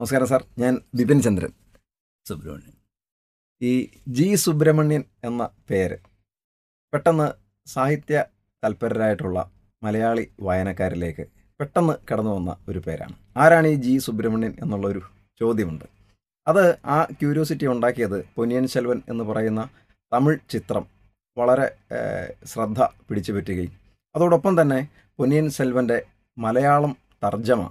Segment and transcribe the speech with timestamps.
[0.00, 0.42] നമസ്കാരം സാർ.
[0.58, 1.52] ഞാൻ ബിപിൻ ചന്ദ്രൻ.
[2.26, 2.74] സുബ്രഹ്മണ്യൻ.
[3.60, 3.72] ഈ
[4.08, 5.96] ജി സുബ്രഹ്മണ്യൻ എന്ന പേര്
[6.92, 7.28] പെട്ടെന്ന്
[7.66, 8.24] സാഹിത്യ
[8.64, 9.52] തൽപരരായിട്ടുള്ള
[9.82, 11.24] മലയാളി വായനക്കാരിലേക്ക്
[11.60, 13.16] പെട്ടെന്ന് കടന്നു വന്ന ഒരു പേരാണ്.
[13.36, 15.02] ആരാണ് ഈ ജി സുബ്രഹ്മണ്യൻ എന്നുള്ള ഒരു
[15.40, 15.86] ചോദ്യമുണ്ട്.
[16.46, 19.62] അത് ആ ക്യൂരിയോസിറ്റി ഉണ്ടാക്കിയത് പൊന്നിയൻ ശെൽവൻ എന്ന് പറയുന്ന
[20.12, 20.95] തമിഴ് ചിത്രം
[21.38, 21.66] വളരെ
[22.46, 23.72] ശ്രദ്ധ പിടിച്ചു പറ്റുകയും.
[24.16, 26.02] അതോടൊപ്പം തന്നെ പൊന്നിയൻ സെൽവന്റെ
[26.38, 27.70] മലയാളം തർജമ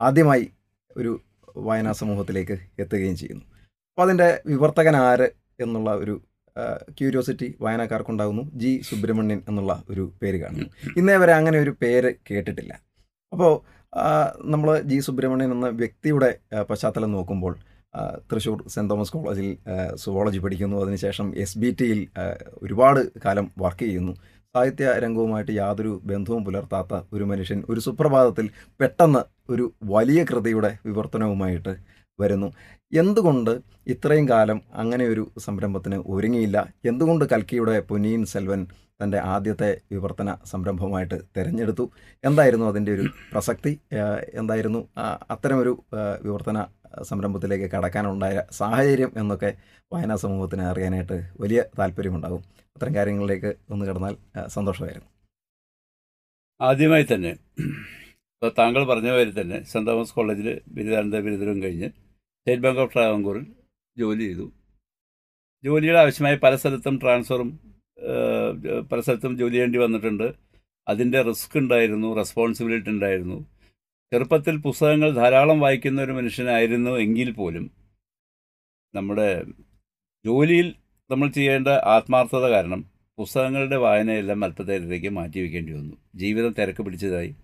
[0.00, 0.50] ആദ്യമായി
[0.96, 1.20] ഒരു
[1.56, 3.44] വായനാ സമൂഹത്തിലേക്ക് എത്തുകയും ചെയ്യുന്നു.
[3.90, 5.28] അപ്പോൾ അതിന്റെ വിവർത്തകൻ ആര്
[5.60, 6.14] എന്നുള്ള ഒരു
[6.98, 8.42] ക്യൂരിയോസിറ്റി വായനക്കാർക്കുണ്ടാകുന്നു.
[8.54, 10.68] ജി സുബ്രഹ്മണ്യൻ എന്നുള്ള ഒരു പേര് കാണുന്നു.
[10.96, 12.80] ഇന്നേ വരെ അങ്ങനെ ഒരു പേര് കേട്ടിട്ടില്ല.
[13.32, 13.52] അപ്പോൾ
[14.44, 16.30] നമ്മൾ ജി സുബ്രഹ്മണ്യൻ എന്ന വ്യക്തിയുടെ
[16.70, 17.56] പശ്ചാത്തലം നോക്കുമ്പോൾ
[18.30, 19.48] തൃശ്ശൂർ സെന്റ് തോമസ് കോളേജിൽ
[19.94, 20.76] സുവോളജി പഠിക്കുന്നു.
[20.84, 22.00] അതിനുശേഷം എസ് ബി ടിയിൽ
[22.64, 24.14] ഒരുപാട് കാലം വർക്ക് ചെയ്യുന്നു.
[24.54, 28.46] സാഹിത്യ രംഗവുമായിട്ട് യാതൊരു ബന്ധവും പുലർത്താത്ത ഒരു മനുഷ്യൻ ഒരു സുപ്രഭാതത്തിൽ
[28.80, 31.72] പെട്ടെന്ന് ഒരു വലിയ കൃതിയുടെ വിവർത്തനവുമായിട്ട്
[32.20, 32.48] വരുന്നു.
[32.92, 33.50] എന്തുകൊണ്ട്
[33.86, 36.58] ഇത്രയും കാലം അങ്ങനെ ഒരു സംരംഭത്തിന് ഒരുങ്ങിയില്ല?
[36.84, 38.60] എന്തുകൊണ്ട് കൽക്കിയുടെ പൊന്നിയിൻ സെൽവൻ
[39.02, 41.84] തന്റെ ആദ്യത്തെ വിവർത്തന സംരംഭമായിട്ട് തിരഞ്ഞെടുത്തു?
[42.24, 43.72] എന്തായിരുന്നു അതിന്റെ ഒരു പ്രസക്തി?
[44.40, 44.80] എന്തായിരുന്നു
[45.30, 45.72] അത്തരമൊരു
[46.26, 46.58] വിവർത്തന
[47.02, 49.56] സംരംഭത്തിലേക്ക് കടക്കാനുണ്ടായ സാഹചര്യം എന്നൊക്കെ
[49.92, 52.44] വായനാ സമൂഹത്തിന് അറിയാനായിട്ട് വലിയ താല്പര്യമുണ്ടാകും.
[52.76, 55.08] അത്തരം കാര്യങ്ങളിലേക്ക് ഒന്ന് കിടന്നാൽ സന്തോഷമായിരുന്നു.
[56.60, 57.36] ആദ്യമായി തന്നെ
[58.58, 63.46] താങ്കൾ പറഞ്ഞ മാതിരി തന്നെ സെന്റ് തോമസ് കോളേജിൽ ബിരുദാനന്ദ ബിരുദവും കഴിഞ്ഞ് സ്റ്റേറ്റ് ബാങ്ക് ഓഫ് ട്രാവൻകൂറിൽ
[63.98, 64.52] ജോലി ചെയ്തു.
[65.64, 67.60] ജോലിയുടെ ആവശ്യമായി പല സ്ഥലത്തും ട്രാൻസ്ഫറും
[68.92, 70.34] പല സ്ഥലത്തും ജോലി ചെയ്യേണ്ടി വന്നിട്ടുണ്ട്.
[70.88, 73.53] അതിന്റെ റിസ്ക് ഉണ്ടായിരുന്നു റെസ്പോൺസിബിലിറ്റി ഉണ്ടായിരുന്നു.
[74.14, 77.64] ചെറുപ്പത്തിൽ പുസ്തകങ്ങൾ ധാരാളം വായിക്കുന്ന ഒരു മനുഷ്യനായിരുന്നു എങ്കിൽ പോലും
[78.94, 79.30] നമ്മുടെ
[80.24, 80.68] ജോലിയിൽ
[81.10, 82.80] നമ്മൾ ചെയ്യേണ്ട ആത്മാർത്ഥത കാരണം
[83.18, 85.96] പുസ്തകങ്ങളുടെ വായനയെല്ലാം അല്പത്തേരത്തേക്ക് മാറ്റി വയ്ക്കേണ്ടി വന്നു.
[86.14, 87.34] ജീവിതം തിരക്ക് പിടിച്ചതായി.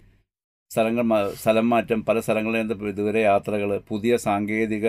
[0.70, 4.89] സ്ഥലങ്ങൾ സ്ഥലം മാറ്റം പല സ്ഥലങ്ങളിൽ ഇതുവരെ യാത്രകൾ പുതിയ സാങ്കേതിക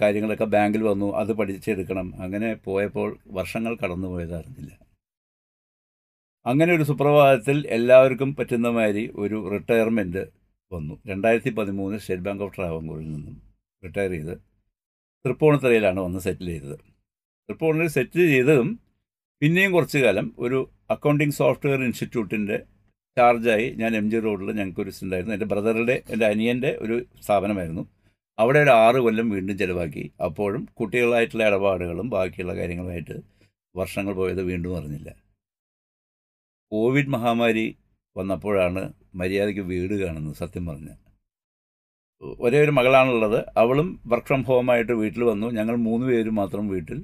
[0.00, 2.14] കാര്യങ്ങളൊക്കെ ബാങ്കിൽ വന്നു അത് പഠിച്ചെടുക്കണം.
[2.22, 4.72] അങ്ങനെ പോയപ്പോൾ വർഷങ്ങൾ കടന്നു പോയതായിരുന്നില്ല
[6.46, 10.43] അങ്ങനെ ഒരു സുപ്രഭാതത്തിൽ എല്ലാവർക്കും പറ്റുന്ന മാതിരി ഒരു റിട്ടയർമെന്റ്
[10.74, 10.94] വന്നു.
[11.06, 13.36] രണ്ടായിരത്തി പതിമൂന്ന് സ്റ്റേറ്റ് ബാങ്ക് ഓഫ് ട്രാവൻകൂറിൽ നിന്നും
[13.82, 14.34] റിട്ടയർ ചെയ്ത്
[15.24, 16.76] തൃപ്പൂണിത്തറയിലാണ് വന്ന് സെറ്റിൽ ചെയ്തത്.
[17.48, 18.68] തൃപ്പൂണിൽ സെറ്റിൽ ചെയ്തതും
[19.42, 20.58] പിന്നെയും കുറച്ച് കാലം ഒരു
[20.90, 22.56] അക്കൗണ്ടിങ് സോഫ്റ്റ്വെയർ ഇൻസ്റ്റിറ്റ്യൂട്ടിന്റെ
[23.18, 27.84] ചാർജായി ഞാൻ എം ജി റോഡിൽ ഞങ്ങൾക്കൊരു ഉണ്ടായിരുന്നു എന്റെ ബ്രദറുടെ എന്റെ അനിയന്റെ ഒരു സ്ഥാപനമായിരുന്നു.
[28.38, 30.04] അവിടെ ഒരു ആറ് കൊല്ലം വീണ്ടും ചിലവാക്കി.
[30.24, 33.16] അപ്പോഴും കുട്ടികളായിട്ടുള്ള ഇടപാടുകളും ബാക്കിയുള്ള കാര്യങ്ങളുമായിട്ട്
[33.76, 35.10] വർഷങ്ങൾ പോയത് വീണ്ടും അറിഞ്ഞില്ല.
[36.72, 37.66] കോവിഡ് മഹാമാരി
[38.18, 38.82] വന്നപ്പോഴാണ്
[39.20, 40.94] മര്യാദയ്ക്ക് വീട് കാണുന്നത് സത്യം പറഞ്ഞ്
[42.46, 43.38] ഒരേ ഒരു മകളാണുള്ളത്.
[43.62, 45.46] അവളും വർക്ക് ഫ്രം ഹോമായിട്ട് വീട്ടിൽ വന്നു.
[45.56, 46.98] ഞങ്ങൾ മൂന്ന് പേര് മാത്രം വീട്ടിൽ.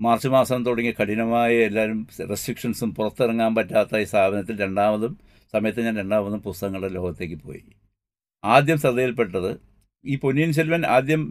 [0.00, 5.12] മാർച്ച് മാസം തുടങ്ങി കഠിനമായ എല്ലാവരും റെസ്ട്രിക്ഷൻസും പുറത്തിറങ്ങാൻ പറ്റാത്ത ഈ സ്ഥാപനത്തിൽ രണ്ടാമതും
[5.54, 7.62] സമയത്ത് ഞാൻ രണ്ടാമതും പുസ്തകങ്ങളുടെ ലോകത്തേക്ക് പോയി.
[8.44, 9.50] ആദ്യം ശ്രദ്ധയിൽപ്പെട്ടത്
[10.04, 11.22] ഈ പൊന്നിയൻ സെൽവൻ ആദ്യം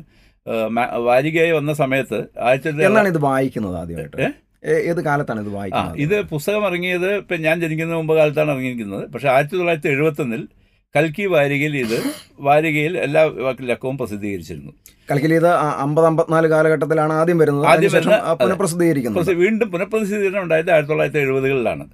[1.09, 2.17] വാരികയായി വന്ന സമയത്ത്
[2.47, 4.17] ആയിരത്തി എന്നാണ് ഇത് വായിക്കുന്നത് ആദ്യമായിട്ട്?
[4.65, 5.97] ഏത് കാലത്താണ് ഇത് വായിക്കുന്നത്?
[5.97, 9.09] ഇത് പുസ്തകം ഇറങ്ങിയത് ഇപ്പം ഞാൻ ജനിക്കുന്ന മുമ്പ് കാലത്താണ് ഇറങ്ങിയിരിക്കുന്നത്.
[9.09, 10.47] പക്ഷേ ആയിരത്തി തൊള്ളായിരത്തി എഴുപത്തൊന്നിൽ
[10.95, 12.03] കൽക്കി വാരികയിൽ ഇത്
[12.39, 13.31] വാരികയിൽ എല്ലാ
[13.61, 14.71] ലക്കവും പ്രസിദ്ധീകരിച്ചിരുന്നു.
[15.11, 17.65] കൽക്കിൽ ഇത് അമ്പത് അമ്പത്തിനാല് കാലഘട്ടത്തിലാണ് ആദ്യം വരുന്നത്.
[17.65, 17.91] ആദ്യം
[18.33, 21.87] പുനഃപ്രസിദ്ധീകരിക്കുന്നത് പ്രസി- വീണ്ടും പുനഃപ്രസിദ്ധീകരണം ഉണ്ടായത് ആയിരത്തി തൊള്ളായിരത്തി എഴുപതുകളിലാണ്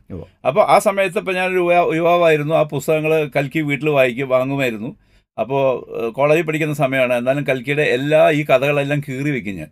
[0.47, 2.55] അപ്പോൾ ആ സമയത്ത് ഇപ്പം ഞാനൊരു യുവാവായിരുന്നു.
[2.55, 4.95] ആ പുസ്തകങ്ങൾ കൽക്കി വീട്ടിൽ വായിക്കും വാങ്ങുമായിരുന്നു.
[5.39, 7.13] അപ്പോൾ കോളേജിൽ പഠിക്കുന്ന സമയമാണ്.
[7.13, 9.67] എന്നാലും കൽക്കിയുടെ എല്ലാ ഈ കഥകളെല്ലാം കീറി വെക്കും ഞാൻ.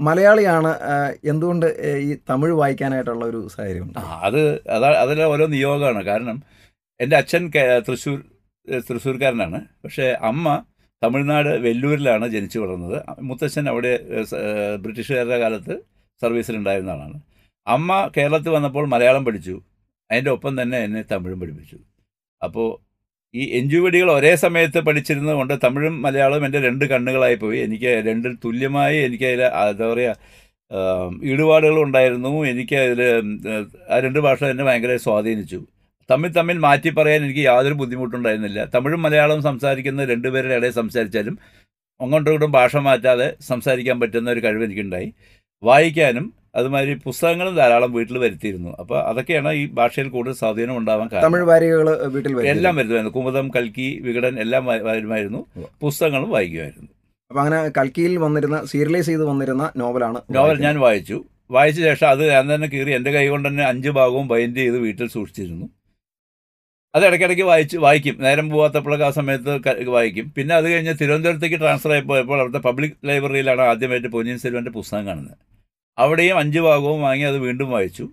[0.00, 0.70] മലയാളിയാണ്
[1.24, 1.66] എന്തുകൊണ്ട്
[2.08, 4.40] ഈ തമിഴ് വായിക്കാനായിട്ടുള്ള ഒരു സാഹചര്യം അത്
[4.70, 6.02] അതാ അതിലെ ഓരോ നിയോഗമാണ്.
[6.04, 6.42] കാരണം
[7.00, 7.44] എന്റെ അച്ഛൻ
[7.88, 8.18] തൃശ്ശൂർ
[8.88, 9.60] തൃശ്ശൂർക്കാരനാണ്.
[9.84, 10.64] പക്ഷേ അമ്മ
[11.04, 12.96] തമിഴ്നാട് വെല്ലൂരിലാണ് ജനിച്ചു വളർന്നത്.
[13.22, 13.92] മുത്തച്ഛൻ അവിടെ
[14.82, 15.74] ബ്രിട്ടീഷുകാരുടെ കാലത്ത്
[16.22, 17.18] സർവീസിലുണ്ടായിരുന്ന ആളാണ്.
[17.66, 19.56] അമ്മ കേരളത്തിൽ വന്നപ്പോൾ മലയാളം പഠിച്ചു.
[20.10, 21.78] അതിന്റെ ഒപ്പം തന്നെ എന്നെ തമിഴും പഠിപ്പിച്ചു.
[22.42, 22.68] അപ്പോൾ
[23.34, 27.58] ഈ എൻജുവടികൾ ഒരേ സമയത്ത് പഠിച്ചിരുന്നത് കൊണ്ട് തമിഴും മലയാളവും എന്റെ രണ്ട് കണ്ണുകളായി പോയി.
[27.58, 30.16] എനിക്ക് രണ്ടിൽ തുല്യമായി എനിക്ക് അതിൽ എന്താ പറയുക
[31.22, 32.44] ഈടുപാടുകളും ഉണ്ടായിരുന്നു.
[32.46, 33.00] എനിക്ക് അതിൽ
[33.90, 35.66] ആ രണ്ട് ഭാഷ എന്നെ ഭയങ്കര സ്വാധീനിച്ചു.
[36.10, 38.64] തമ്മിൽ തമ്മിൽ മാറ്റി പറയാൻ എനിക്ക് യാതൊരു ബുദ്ധിമുട്ടുണ്ടായിരുന്നില്ല.
[38.64, 41.38] തമിഴും മലയാളവും സംസാരിക്കുന്ന രണ്ടുപേരുടെ ഇടയിൽ സംസാരിച്ചാലും
[42.02, 45.12] അങ്ങോട്ടും ഭാഷ മാറ്റാതെ സംസാരിക്കാൻ പറ്റുന്ന ഒരു കഴിവ് എനിക്കുണ്ടായി.
[45.62, 48.70] വായിക്കാനും അതുമാതിരി പുസ്തകങ്ങളും ധാരാളം വീട്ടിൽ വരുത്തിയിരുന്നു.
[48.80, 51.26] അപ്പോൾ അതൊക്കെയാണ് ഈ ഭാഷയിൽ കൂടുതൽ സ്വാധീനം ഉണ്ടാവാൻ കാരണം.
[51.26, 55.46] തമിഴ് വാരികകൾ വീട്ടിൽ എല്ലാം വരുമായിരുന്നു കുമുദം കൽക്കി വികടൻ എല്ലാം വരുമായിരുന്നു.
[55.82, 56.90] പുസ്തകങ്ങളും വായിക്കുമായിരുന്നു.
[57.30, 61.24] അപ്പോൾ അങ്ങനെ കൽക്കിയിൽ വന്നിരുന്ന സീരിയലൈസ് ചെയ്ത് വന്നിരുന്ന നോവലാണ് നോവൽ ഞാൻ വായിച്ചു.
[61.50, 65.08] വായിച്ച ശേഷം അത് ഞാൻ തന്നെ കീറി എന്റെ കൈ കൊണ്ട് തന്നെ അഞ്ച് ഭാഗവും ബൈൻഡ് ചെയ്ത് വീട്ടിൽ
[65.08, 65.66] സൂക്ഷിച്ചിരുന്നു.
[66.94, 68.16] അത് ഇടയ്ക്കിടയ്ക്ക് വായിച്ച് വായിക്കും.
[68.20, 70.32] നേരം പോകാത്തപ്പോഴൊക്കെ ആ സമയത്ത് വായിക്കും.
[70.36, 75.36] പിന്നെ അത് കഴിഞ്ഞ് തിരുവനന്തപുരത്തേക്ക് ട്രാൻസ്ഫർ ആയി പോയപ്പോൾ അവിടുത്തെ പബ്ലിക് ലൈബ്രറിയിലാണ് ആദ്യമായിട്ട് പൊന്നിയൻ സെൽവന്റെ പുസ്തകം കാണുന്നത്.
[75.98, 78.08] അവിടെയും അഞ്ച് ഭാഗവും വാങ്ങി അത് വീണ്ടും വായിച്ചു.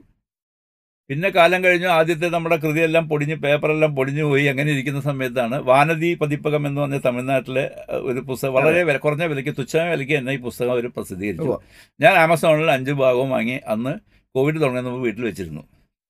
[1.09, 1.87] പിന്നെ കാലം കഴിഞ്ഞു.
[1.87, 4.45] ആദ്യത്തെ നമ്മുടെ കൃതിയെല്ലാം പൊടിഞ്ഞ് പേപ്പറെല്ലാം പൊടിഞ്ഞു പോയി.
[4.45, 9.89] അങ്ങനെ ഇരിക്കുന്ന സമയത്താണ് വാനതി പതിപ്പകം എന്ന് പറഞ്ഞ തമിഴ്നാട്ടിലെ ഒരു പുസ്തകം വളരെ വില കുറഞ്ഞ വിലയ്ക്ക് തുച്ഛമായ
[9.89, 11.59] വിലയ്ക്ക് തന്നെ ഈ പുസ്തകം അവർ പ്രസിദ്ധീകരിച്ചു.
[12.01, 13.93] ഞാൻ ആമസോണിൽ അഞ്ച് ഭാഗവും വാങ്ങി അന്ന്
[14.35, 15.61] കോവിഡ് തുടങ്ങുന്ന മുമ്പ് വീട്ടിൽ വെച്ചിരുന്നു.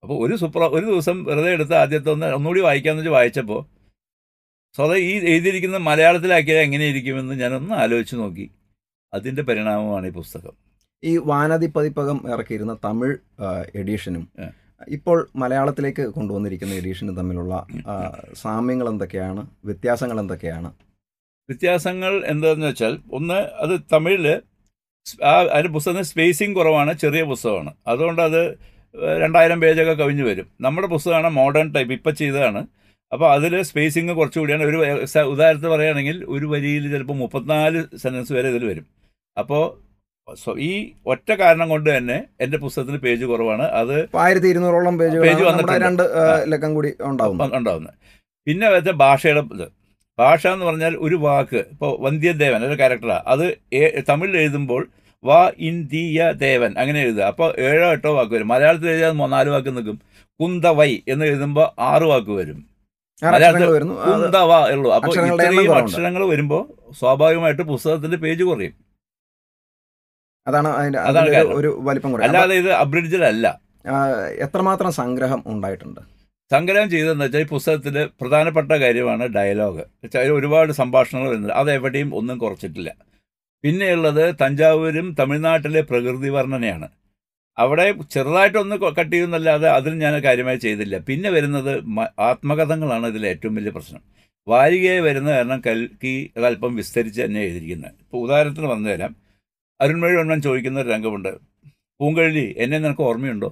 [0.04, 3.62] അപ്പോൾ ഒരു സുപ്ര ഒരു ദിവസം വെറുതെ എടുത്ത് ആദ്യത്തെ ഒന്ന് ഒന്നുകൂടി വായിക്കാമെന്ന് വെച്ച് വായിച്ചപ്പോൾ
[4.76, 8.52] സ്വതം ഈ എഴുതിയിരിക്കുന്ന മലയാളത്തിലാക്കിയാൽ എങ്ങനെയിരിക്കുമെന്ന് ഞാനൊന്ന് ആലോചിച്ച് നോക്കി.
[9.14, 10.65] അതിന്റെ പരിണാമമാണ് ഈ പുസ്തകം.
[11.06, 13.16] ഈ വാനതി പതിപ്പകം ഇറക്കിയിരുന്ന തമിഴ്
[13.76, 14.24] എഡിഷനും
[14.88, 17.54] ഇപ്പോൾ മലയാളത്തിലേക്ക് കൊണ്ടുവന്നിരിക്കുന്ന എഡിഷനും തമ്മിലുള്ള
[18.34, 19.42] സാമ്യങ്ങൾ എന്തൊക്കെയാണ്?
[19.66, 20.70] വ്യത്യാസങ്ങൾ എന്തൊക്കെയാണ്?
[21.50, 24.28] വ്യത്യാസങ്ങൾ എന്താണെന്ന് വെച്ചാൽ ഒന്ന് അത് തമിഴിൽ
[25.24, 27.72] ആ അതിന്റെ പുസ്തകത്തിന് സ്പേസിങ് കുറവാണ് ചെറിയ പുസ്തകമാണ്.
[27.88, 28.42] അതുകൊണ്ട് അത്
[29.24, 30.48] രണ്ടായിരം പേജൊക്കെ കവിഞ്ഞ് വരും.
[30.62, 32.62] നമ്മുടെ പുസ്തകമാണ് മോഡേൺ ടൈപ്പ് ഇപ്പം ചെയ്തതാണ്.
[33.14, 34.64] അപ്പോൾ അതിൽ സ്പേസിങ് കുറച്ചുകൂടിയാണ്.
[34.64, 38.86] ഒരു ഉദാഹരണത്തിൽ ഉദാഹരണത്തിന് പറയുകയാണെങ്കിൽ ഒരു വരിയിൽ ചിലപ്പോൾ മുപ്പത്തിനാല് സെന്റൻസ് വരെ ഇതിൽ വരും.
[39.38, 39.64] അപ്പോൾ
[40.68, 40.72] ഈ
[41.06, 43.66] ഒറ്റ കാരണം കൊണ്ട് തന്നെ എന്റെ പുസ്തകത്തിന് പേജ് കുറവാണ്.
[43.80, 46.04] അത് ആയിരത്തി ഇരുന്നൂറോളം പേജ് പേജ് വന്നിട്ട് രണ്ട്.
[46.54, 47.96] ലക്കം കൂടി ഉണ്ടാവും ഉണ്ടാവുന്നത്.
[48.48, 49.68] പിന്നെ വെച്ചാൽ ഭാഷയുടെ ഇത്.
[50.20, 51.62] ഭാഷ എന്ന് പറഞ്ഞാൽ ഒരു വാക്ക്.
[51.74, 53.46] ഇപ്പോൾ വന്ധ്യദേവൻ ഒരു ക്യാരക്ടറാണ് അത്
[54.10, 54.88] തമിഴിൽ എഴുതുമ്പോൾ
[55.24, 57.24] വാ ഇൻ ദിയ ദേവൻ അങ്ങനെ എഴുതുക.
[57.32, 58.48] അപ്പോൾ ഏഴോ എട്ടോ വാക്ക് വരും.
[58.48, 59.98] മലയാളത്തിൽ എഴുതിയാൽ നാല് വാക്ക് നിൽക്കും.
[60.40, 62.60] കുന്തവൈ എന്ന് എഴുതുമ്പോൾ ആറ് വാക്ക് വരും.
[63.34, 63.70] മലയാളത്തിൽ
[64.08, 66.64] കുന്തവ ഉള്ളൂ അപ്പോൾ ഇത്രയും അക്ഷരങ്ങൾ വരുമ്പോൾ
[67.00, 68.76] സ്വാഭാവികമായിട്ട് പുസ്തകത്തിന്റെ പേജ് കുറയും.
[70.48, 73.48] അതാണ് അതിന്റെ അതാണ് ഒരു വലിപ്പം കുറയും അല്ലാതെ ഇത് അബ്രിഡ്ജിലല്ല.
[73.86, 76.02] അല്ല എത്രമാത്രം സംഗ്രഹം ഉണ്ടായിട്ടുണ്ട്?
[76.52, 79.84] സംഗ്രഹം ചെയ്തതെന്ന് വെച്ചാൽ ഈ പുസ്തകത്തിൽ പ്രധാനപ്പെട്ട കാര്യമാണ് ഡയലോഗ്.
[80.04, 81.54] വെച്ചാൽ ഒരുപാട് സംഭാഷണങ്ങൾ വരുന്നുണ്ട്.
[81.54, 82.96] അത് എവിടെയും ഒന്നും കുറച്ചിട്ടില്ല.
[83.64, 86.88] പിന്നെയുള്ളത് തഞ്ചാവൂരും തമിഴ്നാട്ടിലെ പ്രകൃതി വർണനയാണ്.
[87.58, 90.98] അവിടെ ചെറുതായിട്ടൊന്ന് കട്ട് ചെയ്യുന്നല്ലാതെ അതിന് ഞാൻ കാര്യമായി ചെയ്തില്ല.
[90.98, 91.84] പിന്നെ വരുന്നത്
[92.20, 94.02] ആത്മകഥങ്ങളാണ് ഇതിലെ ഏറ്റവും വലിയ പ്രശ്നം.
[94.48, 97.92] വാരികയെ വരുന്ന കാരണം കൽക്കി അതല്പം വിസ്തരിച്ച് തന്നെ എഴുതിയിരിക്കുന്നത്.
[98.02, 99.25] ഇപ്പോൾ ഉദാഹരണത്തിന് വന്നു തരാം
[99.82, 101.32] അരുൺമൊഴി ഒന്നാൻ ചോദിക്കുന്ന ഒരു രംഗമുണ്ട്.
[102.00, 103.50] പൂങ്കഴലി എന്നെ നിനക്ക് ഓർമ്മയുണ്ടോ?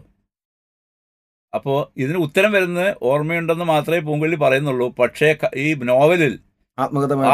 [1.53, 4.87] അപ്പോൾ ഇതിന് ഉത്തരം വരുന്നത് ഓർമ്മയുണ്ടെന്ന് മാത്രമേ പൂങ്കള്ളി പറയുന്നുള്ളൂ.
[4.99, 6.33] പക്ഷേ ഈ നോവലിൽ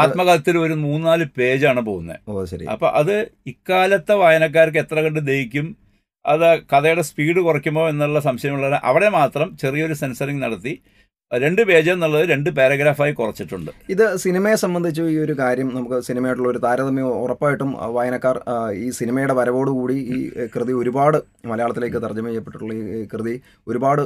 [0.02, 2.18] ആത്മകഥത്തിൽ ഒരു മൂന്നാൽ പേജാണ് പോകുന്നത്.
[2.28, 2.64] ഓ ശരി.
[2.64, 3.14] അപ്പൊ അത്
[3.46, 5.76] ഇക്കാലത്തെ വായനക്കാർക്ക് എത്ര കണ്ട് ദഹിക്കും?
[6.26, 10.74] അത് കഥയുടെ സ്പീഡ് കുറയ്ക്കുമോ എന്നുള്ള സംശയമുള്ള അവിടെ മാത്രം ചെറിയൊരു സെൻസറിങ് നടത്തി.
[11.32, 13.68] രണ്ട് പേജ് എന്നുള്ളത് രണ്ട് പാരഗ്രാഫായി കുറച്ചിട്ടുണ്ട്.
[13.94, 18.36] ഇത് സിനിമയെ സംബന്ധിച്ച് ഈ ഒരു കാര്യം നമുക്ക് സിനിമയായിട്ടുള്ള ഒരു താരതമ്യം ഉറപ്പായിട്ടും വായനക്കാർ
[18.84, 20.18] ഈ സിനിമയുടെ വരവോടുകൂടി ഈ
[20.54, 21.18] കൃതി ഒരുപാട്
[21.50, 23.34] മലയാളത്തിലേക്ക് തർജമ ചെയ്യപ്പെട്ടിട്ടുള്ള ഈ കൃതി
[23.70, 24.02] ഒരുപാട്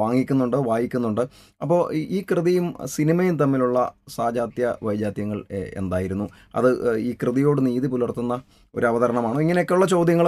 [0.00, 1.22] വാങ്ങിക്കുന്നുണ്ട് വായിക്കുന്നുണ്ട്.
[1.60, 1.80] അപ്പോൾ
[2.16, 3.78] ഈ കൃതിയും സിനിമയും തമ്മിലുള്ള
[4.16, 5.38] സാജാത്യ വൈജാത്യങ്ങൾ
[5.82, 6.28] എന്തായിരുന്നു?
[6.60, 6.70] അത്
[7.08, 8.34] ഈ കൃതിയോട് നീതി പുലർത്തുന്ന
[8.74, 10.26] ഒരു അവതരണമാണ് ഇങ്ങനെയൊക്കെയുള്ള ചോദ്യങ്ങൾ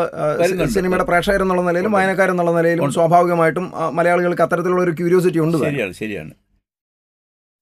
[0.75, 3.67] സിനിമയുടെ പ്രേക്ഷകർ എന്നുള്ള നിലയിലും വായനക്കാരെന്നുള്ള നിലയിലും സ്വാഭാവികമായിട്ടും
[3.99, 6.32] മലയാളികൾക്ക് അത്തരത്തിലുള്ള ഒരു ക്യൂരിയോസിറ്റി ഉണ്ട് ശരിയാണ് ശരിയാണ്.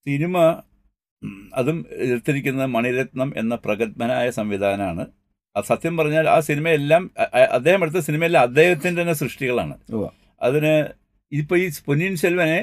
[0.07, 0.37] സിനിമ
[1.61, 5.05] അതും എടുത്തിരിക്കുന്ന മണിരത്നം എന്ന പ്രഗത്ഭനായ സംവിധാനമാണ്.
[5.57, 7.03] ആ സത്യം പറഞ്ഞാൽ ആ സിനിമയെല്ലാം
[7.57, 9.75] അദ്ദേഹം എടുത്ത സിനിമയെല്ലാം അദ്ദേഹത്തിന്റെ തന്നെ സൃഷ്ടികളാണ്.
[10.49, 10.75] അതിന്
[11.33, 12.61] ഇപ്പോൾ ഈ പൊന്നിയിൻ സെൽവനെ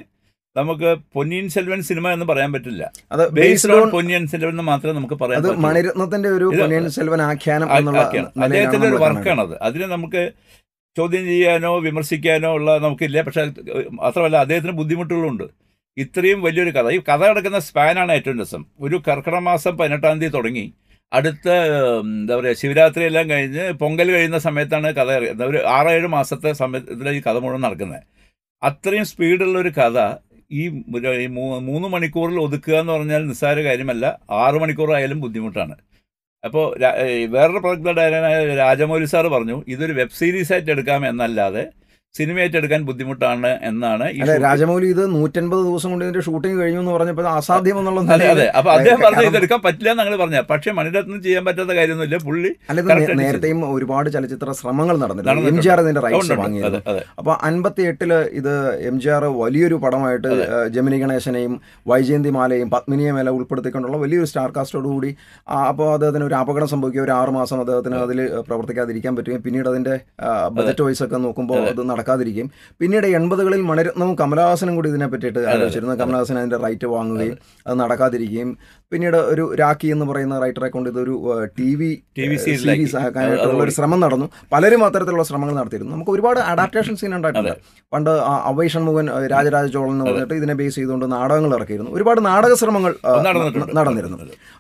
[0.58, 2.92] നമുക്ക് പൊന്നിയൻ സെൽവൻ സിനിമ എന്ന് പറയാൻ പറ്റില്ല.
[3.12, 5.56] അത് ബേസ്ഡ് ഓൺ പൊന്നിയൻ സെൽവൻ എന്ന് മാത്രമേ നമുക്ക് പറയാൻ അത്.
[5.56, 7.72] മണിരത്നത്തിന്റെ ഒരു പൊന്നിയൻ സെൽവൻ ആഖ്യാനം
[8.44, 10.32] അദ്ദേഹത്തിന്റെ ഒരു വർക്കാണ് അത് വർക്കാണത് അതിനെ നമുക്ക്
[10.98, 13.22] ചോദ്യം ചെയ്യാനോ വിമർശിക്കാനോ ഉള്ള നമുക്കില്ല.
[13.22, 13.44] പക്ഷെ
[13.92, 15.44] മാത്രമല്ല അദ്ദേഹത്തിന് ബുദ്ധിമുട്ടുകളുണ്ട്.
[15.98, 16.90] ഇത്രയും വലിയൊരു കഥ.
[16.90, 18.66] ഈ കഥ കിടക്കുന്ന സ്പാനാണ് ഏറ്റവും രസം.
[18.82, 20.74] ഒരു കർക്കിടക മാസം പതിനെട്ടാം തീയതി തുടങ്ങി.
[21.14, 21.50] അടുത്ത
[22.02, 25.12] എന്താ പറയുക ശിവരാത്രി എല്ലാം കഴിഞ്ഞ് പൊങ്കൽ കഴിയുന്ന സമയത്താണ് കഥ.
[25.44, 28.04] ഒരു ആറേഴ് മാസത്തെ സമയത്തിലാണ് ഈ കഥ മുഴുവൻ നടക്കുന്നത്.
[28.64, 29.98] അത്രയും സ്പീഡുള്ള ഒരു കഥ
[30.52, 30.64] ഈ
[31.70, 34.06] മൂന്ന് മണിക്കൂറിൽ ഒതുക്കുക എന്ന് പറഞ്ഞാൽ നിസ്സാര കാര്യമല്ല.
[34.44, 35.76] ആറ് മണിക്കൂറായാലും ബുദ്ധിമുട്ടാണ്.
[36.44, 36.66] അപ്പോൾ
[37.36, 41.64] വേറൊരു പ്രൊജക്ട് ഡയറക്ടറായ രാജമൗലി സാർ പറഞ്ഞു ഇതൊരു വെബ് സീരീസ് ആയിട്ട് എടുക്കാം എന്നല്ലാതെ
[42.18, 44.06] സിനിമയായിട്ട് ഏറ്റെടുക്കാൻ ബുദ്ധിമുട്ടാണ് എന്നാണ്
[44.46, 48.48] രാജമൗലി ഇത് നൂറ്റൻപത് ദിവസം കൊണ്ട് ഇതിന്റെ ഷൂട്ടിംഗ് കഴിഞ്ഞു എന്ന് പറഞ്ഞപ്പോൾ അസാധ്യം എന്നുള്ള അതെ അതെ.
[48.60, 50.46] അപ്പൊ അദ്ദേഹം പറഞ്ഞു ഇതെടുക്കാൻ പറ്റില്ല എന്നാണ് പറഞ്ഞത്.
[50.52, 52.18] പക്ഷേ മണിരത്നം ചെയ്യാൻ പറ്റാത്ത കാര്യമൊന്നുമില്ല.
[52.28, 52.82] പുള്ളി അല്ല
[53.22, 55.50] നേരത്തെയും ഒരുപാട് ചലച്ചിത്ര ശ്രമങ്ങൾ നടന്നിട്ടുണ്ട്.
[55.52, 56.38] എം ജി ആർ ഇതിന്റെ റൈറ്റ്സ്
[56.92, 58.52] അതെ അപ്പോൾ അൻപത്തി എട്ടിൽ ഇത്
[58.90, 60.32] എം ജി ആർ വലിയൊരു പടമായിട്ട്
[60.78, 61.54] ജമിനി ഗണേശനെയും
[61.94, 65.14] വൈജയന്തി മാലയും പത്മിനിയും എല്ലാം ഉൾപ്പെടുത്തിക്കൊണ്ടുള്ള വലിയൊരു സ്റ്റാർ കാസ്റ്റോട് കൂടി
[65.70, 67.04] അപ്പോൾ അദ്ദേഹത്തിന് ഒരു അപകടം സംഭവിക്കുക.
[67.08, 69.96] ഒരു ആറുമാസം അദ്ദേഹത്തിന് അതിൽ പ്രവർത്തിക്കാതിരിക്കാൻ പറ്റുകയും പിന്നീട് അതിന്റെ
[70.60, 71.82] ബജറ്റ് വൈസ് ഒക്കെ നോക്കുമ്പോൾ അത്.
[72.00, 72.50] നടക്കാതിരിക്കും.
[72.80, 75.96] പിന്നീട് എൺപതുകളിൽ മണിരത്നവും കമലഹാസനും കൂടി ഇതിനെ പറ്റിയിട്ട് ആലോചിച്ചിരുന്നു.
[75.96, 77.38] കമലഹാസൻ അതിന്റെ റൈറ്റ് വാങ്ങുകയും
[77.68, 78.52] അത് നടക്കാതിരിക്കുകയും
[78.92, 81.16] പിന്നീട് ഒരു രാഖി എന്ന് പറയുന്ന റൈറ്ററെ കൊണ്ട് ഇതൊരു
[81.58, 82.70] ടി വി TV series ആക്കി.
[82.70, 84.28] സീരീസ് ആക്കാനായിട്ടുള്ള ഒരു ശ്രമം നടന്നു.
[84.54, 85.92] പലരും അത്തരത്തിലുള്ള ശ്രമങ്ങൾ നടത്തിയിരുന്നു.
[85.96, 87.54] നമുക്ക് ഒരുപാട് അഡാപ്റ്റേഷൻ സീൻ ഉണ്ടായിട്ടുണ്ട്.
[87.94, 91.92] പണ്ട് അവൈഷൺ അവൈ ഷൺമുഖൻ രാജരാജ ചോളൻ എന്ന് പറഞ്ഞിട്ട് ഇതിനെ ബേസ് ചെയ്തുകൊണ്ട് നാടകങ്ങൾ ഇറക്കിയിരുന്നു.
[91.98, 92.94] ഒരുപാട് നാടക ശ്രമങ്ങൾ
[93.80, 94.18] നടന്നിരുന്നു.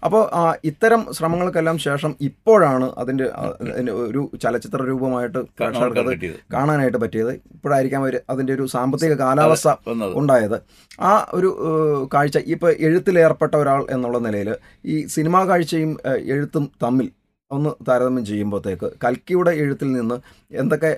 [0.07, 0.21] അപ്പോൾ
[0.71, 3.25] ഇത്തരം ശ്രമങ്ങൾക്കെല്ലാം ശേഷം ഇപ്പോഴാണ് അതിന്റെ
[4.09, 7.33] ഒരു ചലച്ചിത്ര രൂപമായിട്ട് പ്രേക്ഷകർക്ക് കാണാനായിട്ട് പറ്റിയത്.
[7.55, 9.75] ഇപ്പോഴായിരിക്കാം അവർ അതിന്റെ ഒരു സാമ്പത്തിക കാലാവസ്ഥ
[10.21, 10.57] ഉണ്ടായത്.
[11.09, 11.49] ആ ഒരു
[12.13, 13.81] കാഴ്ച ഇപ്പോൾ എഴുത്തിലേർപ്പെട്ട ഒരാൾ
[14.19, 14.49] എന്നുള്ള നിലയിൽ
[14.85, 15.97] ഈ സിനിമാ കാഴ്ചയും
[16.33, 17.07] എഴുത്തും തമ്മിൽ
[17.51, 20.15] ഒന്ന് താരതമ്യം ചെയ്യുമ്പോഴത്തേക്ക് കൽക്കിയുടെ എഴുത്തിൽ നിന്ന്
[20.51, 20.91] എന്തൊക്കെ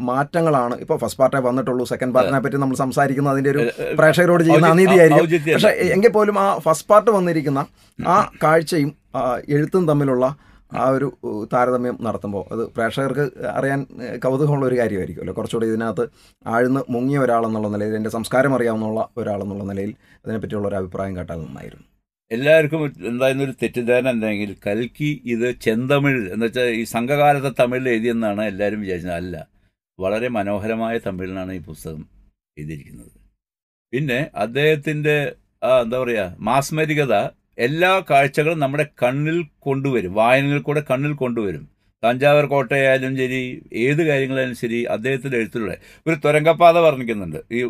[0.00, 0.74] മാറ്റങ്ങളാണ്?
[0.80, 3.64] ഇപ്പോൾ ഫസ്റ്റ് പാർട്ടേ വന്നിട്ടുള്ളൂ സെക്കൻഡ് പാർട്ടിനെ പറ്റി നമ്മൾ സംസാരിക്കുന്നത് അതിന്റെ ഒരു
[3.98, 7.66] പ്രേക്ഷകരോട് ചെയ്യുന്ന അനീതിയായിരിക്കും പക്ഷേ എങ്കിൽ പോലും ആ ഫസ്റ്റ് പാർട്ട് വന്നിരിക്കുന്ന
[7.98, 8.92] ആ കാഴ്ചയും
[9.48, 10.36] എഴുത്തും തമ്മിലുള്ള
[10.72, 11.06] ആ ഒരു
[11.52, 13.24] താരതമ്യം നടത്തുമ്പോൾ അത് പ്രേക്ഷകർക്ക്
[13.56, 13.86] അറിയാൻ
[14.24, 16.04] കൗതുകമുള്ള ഒരു കാര്യമായിരിക്കുമല്ലോ കുറച്ചുകൂടി ഇതിനകത്ത്
[16.46, 19.92] ആഴ്ന്ന് മുങ്ങിയ ഒരാളെന്നുള്ള നിലയിൽ എന്റെ സംസ്കാരം അറിയാവുന്ന ഒരാളെന്നുള്ള നിലയിൽ
[20.24, 21.89] അതിനെപ്പറ്റിയുള്ള ഒരു അഭിപ്രായം കേട്ടാൽ നന്നായിരുന്നു.
[22.30, 28.82] എല്ലാവർക്കും എന്തായിരുന്നു ഒരു തെറ്റിദ്ധാരണ എന്തെങ്കിൽ കൽക്കി ഇത് ചെന്തമിഴ് എന്ന് വെച്ചാൽ ഈ സംഘകാലത്തെ തമിഴിൽ എഴുതിയെന്നാണ് എല്ലാവരും
[28.84, 29.14] വിചാരിച്ചത്.
[29.20, 29.36] അല്ല
[29.98, 32.02] വളരെ മനോഹരമായ തമിഴിലാണ് ഈ പുസ്തകം
[32.56, 33.10] എഴുതിയിരിക്കുന്നത്.
[33.92, 35.16] പിന്നെ അദ്ദേഹത്തിന്റെ
[35.82, 37.14] എന്താ പറയുക മാസ്മരികത
[37.66, 40.12] എല്ലാ കാഴ്ചകളും നമ്മുടെ കണ്ണിൽ കൊണ്ടുവരും.
[40.20, 41.64] വായനയിൽ കൂടെ കണ്ണിൽ കൊണ്ടുവരും.
[42.02, 43.40] തഞ്ചാവൂർ കോട്ടയായാലും ശരി
[43.86, 45.74] ഏത് കാര്യങ്ങളായാലും ശരി അദ്ദേഹത്തിന്റെ എഴുത്തിലൂടെ.
[46.06, 47.60] ഒരു തുരങ്കപ്പാത വർണിക്കുന്നുണ്ട് ഈ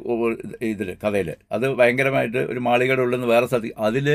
[0.70, 4.06] ഇതിൽ കഥയിൽ അത് ഭയങ്കരമായിട്ട് ഒരു മാളികയുടെ ഉള്ളിൽ നിന്ന് വേറെ സ്ഥലത്ത് അതിൽ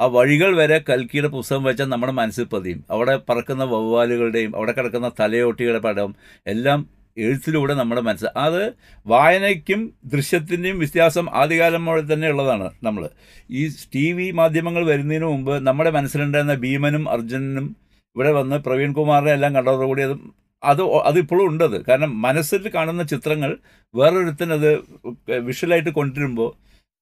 [0.00, 2.80] ആ വഴികൾ വരെ കൽക്കിയുടെ പുസ്തകം വെച്ചാൽ നമ്മുടെ മനസ്സിൽ പതിയും.
[2.90, 6.10] അവിടെ പറക്കുന്ന വവ്വാലുകളുടെയും അവിടെ കിടക്കുന്ന തലയോട്ടികളുടെ പടം
[6.46, 6.80] എല്ലാം
[7.16, 8.60] എഴുത്തിലൂടെ നമ്മുടെ മനസ്സ് അത്
[9.06, 13.04] വായനയ്ക്കും ദൃശ്യത്തിന്റെയും വ്യത്യാസം ആദ്യകാലം മുതൽ തന്നെ ഉള്ളതാണ് നമ്മൾ.
[13.50, 13.62] ഈ
[13.94, 17.66] ടി വി മാധ്യമങ്ങൾ വരുന്നതിന് മുമ്പ് നമ്മുടെ മനസ്സിലുണ്ടായിരുന്ന ഭീമനും അർജുനനും
[18.16, 20.14] ഇവിടെ വന്ന് പ്രവീൺ കുമാറിനെ എല്ലാം കണ്ടതോടുകൂടി അത്
[20.62, 23.50] അത് അതിപ്പോഴും ഉണ്ടത് കാരണം മനസ്സിൽ കാണുന്ന ചിത്രങ്ങൾ
[23.94, 24.70] വേറൊരുത്തനത്
[25.42, 26.50] വിഷ്വലായിട്ട് കൊണ്ടുവരുമ്പോൾ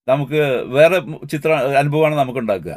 [0.08, 0.42] നമുക്ക്
[0.76, 0.98] വേറെ
[1.32, 1.50] ചിത്ര
[1.82, 2.75] അനുഭവമാണ് നമുക്ക് ഉണ്ടാക്കുക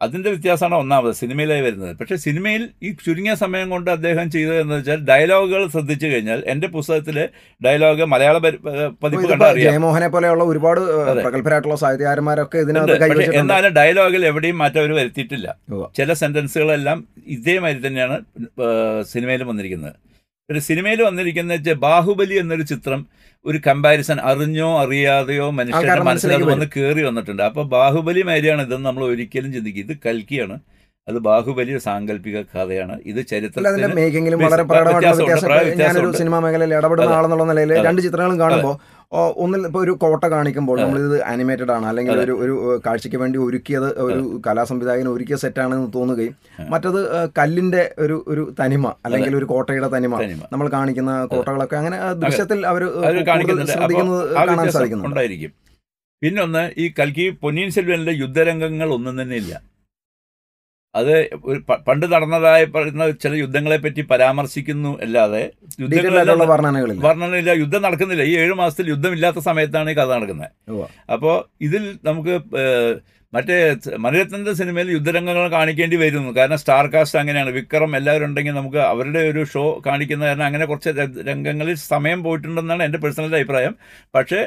[0.00, 1.92] അതിന്റെ വ്യത്യാസമാണ് ഒന്നാമത് സിനിമയിലായി വരുന്നത്.
[1.98, 7.24] പക്ഷേ സിനിമയിൽ ഈ ചുരുങ്ങിയ സമയം കൊണ്ട് അദ്ദേഹം ചെയ്തത് എന്ന് വെച്ചാൽ ഡയലോഗുകൾ ശ്രദ്ധിച്ചു കഴിഞ്ഞാൽ എന്റെ പുസ്തകത്തിലെ
[7.64, 9.72] ഡയലോഗ് മലയാള പതിപ്പ് അറിയാം.
[9.72, 10.80] ജയമോഹനെ പോലെയുള്ള ഒരുപാട്
[11.24, 12.58] പ്രഗത്ഭരായിട്ടുള്ള സാഹിത്യകാരന്മാരൊക്കെ.
[12.58, 15.48] ഇതിനകത്ത് എന്നാലും ഡയലോഗിൽ എവിടെയും മാറ്റം അവർ വരുത്തിയിട്ടില്ല.
[15.98, 17.00] ചില സെന്റൻസുകളെല്ലാം
[17.36, 18.18] ഇതേമാതിരി തന്നെയാണ്
[19.12, 19.96] സിനിമയിൽ വന്നിരിക്കുന്നത്.
[20.50, 23.02] ഒരു സിനിമയിൽ വന്നിരിക്കുന്ന വെച്ചാൽ ബാഹുബലി എന്നൊരു ചിത്രം
[23.48, 25.92] ഒരു കമ്പാരിസൺ അറിഞ്ഞോ അറിയാതെയോ മനുഷ്യന്റെ
[26.36, 27.42] അത് വന്ന് കയറി വന്നിട്ടുണ്ട്.
[27.48, 30.56] അപ്പോൾ ബാഹുബലി മാതിരിയാണ് ഇതെന്ന് നമ്മൾ ഒരിക്കലും ചിന്തിക്കും ഇത് കൽക്കിയാണ്.
[31.08, 32.94] അത് ബാഹുബലി ഒരു സാങ്കല്പിക കഥയാണ്.
[33.10, 33.66] ഇത് ചരിത്രത്തിൽ
[34.46, 37.10] വളരെ സിനിമാ മേഖലയിൽ ഇടപെടുന്ന.
[37.18, 38.74] ആളെന്നുള്ള നിലയിൽ രണ്ട് ചിത്രങ്ങളും കാണുമ്പോൾ
[39.42, 41.86] ഒന്നിൽ ഇപ്പോൾ ഒരു കോട്ട കാണിക്കുമ്പോൾ നമ്മളിത് അനിമേറ്റഡ് ആണ്.
[41.90, 42.54] അല്ലെങ്കിൽ ഒരു ഒരു
[42.86, 46.34] കാഴ്ചയ്ക്ക് വേണ്ടി ഒരുക്കിയത് ഒരു കലാസംവിധായകൻ ഒരുക്കിയ സെറ്റാണെന്ന് തോന്നുകയും
[46.70, 47.00] മറ്റത്
[47.38, 50.14] കല്ലിന്റെ ഒരു ഒരു തനിമ അല്ലെങ്കിൽ ഒരു കോട്ടയുടെ തനിമ.
[50.52, 52.84] നമ്മൾ കാണിക്കുന്ന കോട്ടകളൊക്കെ അങ്ങനെ ദൃശ്യത്തിൽ അവർ
[53.74, 55.52] ശ്രദ്ധിക്കുന്നത് കാണാൻ സാധിക്കുന്നുണ്ടായിരിക്കും
[56.22, 59.54] പിന്നൊന്ന് ഈ കൽക്കി പൊന്നിയിൻ സെൽവനിലെ യുദ്ധരംഗങ്ങൾ ഒന്നും തന്നെ ഇല്ല.
[60.98, 61.12] അത്
[61.50, 65.42] ഒരു പണ്ട് നടന്നതായ പറയുന്ന ചില യുദ്ധങ്ങളെ പറ്റി പരാമർശിക്കുന്നു അല്ലാതെ
[67.06, 68.24] വർണനയില്ല യുദ്ധം നടക്കുന്നില്ല.
[68.32, 70.50] ഈ ഏഴു മാസത്തിൽ യുദ്ധമില്ലാത്ത സമയത്താണ് ഈ കഥ നടക്കുന്നത്.
[71.14, 71.34] അപ്പോൾ
[71.68, 72.36] ഇതിൽ നമുക്ക്
[73.32, 73.56] മറ്റേ
[74.02, 76.30] മണിരത്നന്റെ സിനിമയിൽ യുദ്ധരംഗങ്ങൾ കാണിക്കേണ്ടി വരുന്നു.
[76.36, 77.50] കാരണം സ്റ്റാർ കാസ്റ്റ് അങ്ങനെയാണ്.
[77.56, 80.90] വിക്രം എല്ലാവരും ഉണ്ടെങ്കിൽ നമുക്ക് അവരുടെ ഒരു ഷോ കാണിക്കുന്ന കാരണം അങ്ങനെ കുറച്ച്
[81.30, 83.74] രംഗങ്ങളിൽ സമയം പോയിട്ടുണ്ടെന്നാണ് എന്റെ പേഴ്സണൽ അഭിപ്രായം.
[84.16, 84.40] പക്ഷേ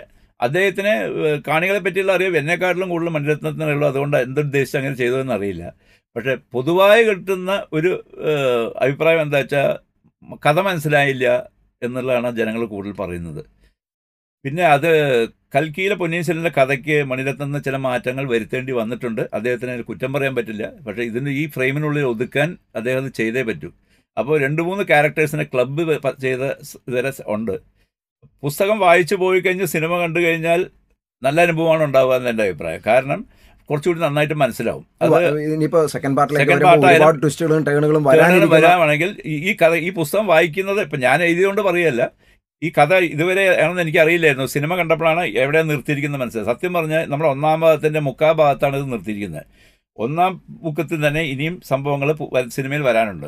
[0.46, 0.94] അദ്ദേഹത്തിന്
[1.50, 3.86] കാണികളെ പറ്റിയുള്ള അറിവ് എന്നെക്കാട്ടിലും കൂടുതൽ മണിരത്നത്തിനുള്ളൂ.
[3.92, 5.66] അതുകൊണ്ട് എന്തുദ്ദേശിച്ച് അങ്ങനെ ചെയ്തതെന്ന് അറിയില്ല.
[6.18, 7.92] പക്ഷേ പൊതുവായി കിട്ടുന്ന ഒരു
[8.84, 9.68] അഭിപ്രായം എന്താ വെച്ചാൽ
[10.46, 11.26] കഥ മനസ്സിലായില്ല
[11.82, 13.42] എന്നുള്ളതാണ് ജനങ്ങൾ കൂടുതൽ പറയുന്നത്.
[14.46, 14.90] പിന്നെ അത്
[15.56, 19.22] കൽക്കിയിലെ പൊന്നിയിൻ സെല്ലിന്റെ കഥയ്ക്ക് മണിരത്നം ചില മാറ്റങ്ങൾ വരുത്തേണ്ടി വന്നിട്ടുണ്ട്.
[19.34, 20.72] അദ്ദേഹത്തിന് കുറ്റം പറയാൻ പറ്റില്ല.
[20.88, 23.70] പക്ഷേ ഇതിന് ഈ ഫ്രെയിമിനുള്ളിൽ ഒതുക്കാൻ അദ്ദേഹം അത് ചെയ്തേ പറ്റൂ.
[24.18, 25.84] അപ്പോൾ രണ്ട് മൂന്ന് ക്യാരക്ടേഴ്സിനെ ക്ലബ്ബ്
[26.26, 26.44] ചെയ്ത
[26.88, 27.56] ഇതുവരെ ഉണ്ട്.
[28.44, 30.62] പുസ്തകം വായിച്ചു പോയി കഴിഞ്ഞ് സിനിമ കണ്ടു കഴിഞ്ഞാൽ
[31.24, 32.82] നല്ല അനുഭവമാണ് ഉണ്ടാവുക എന്ന് എന്റെ അഭിപ്രായം.
[32.88, 33.20] കാരണം
[33.70, 34.86] കുറച്ചുകൂടി നന്നായിട്ട് മനസ്സിലാവും.
[35.54, 38.66] ഇനിയിപ്പോ സെക്കൻഡ് പാർട്ടിലേക്ക് ട്വിസ്റ്റുകളും ടേണുകളും വരാനാണ് വരാനിരിക്കുന്ന.
[38.66, 42.12] വരാമാണെങ്കിൽ ഈ- കഥ ഈ പുസ്തകം വായിക്കുന്നത് ഇപ്പം ഞാൻ എഴുതിയതുകൊണ്ട് പറയല്ല.
[42.64, 46.48] ഈ കഥ ഇതുവരെ ആണെന്ന് എനിക്ക് അറിയില്ലായിരുന്നു സിനിമ കണ്ടപ്പോഴാണ് എവിടെ നിർത്തിയിരിക്കുന്നത് മനസ്സിലായത്.
[46.48, 49.44] സത്യം പറഞ്ഞാൽ നമ്മുടെ ഒന്നാം ഭാഗത്തിന്റെ മുക്കാ ഭാഗത്താണ് ഇത് നിർത്തിയിരിക്കുന്നത്.
[49.98, 52.16] ഒന്നാം ബുക്കത്തിൽ തന്നെ ഇനിയും സംഭവങ്ങൾ
[52.48, 53.28] സിനിമയിൽ വരാനുണ്ട്.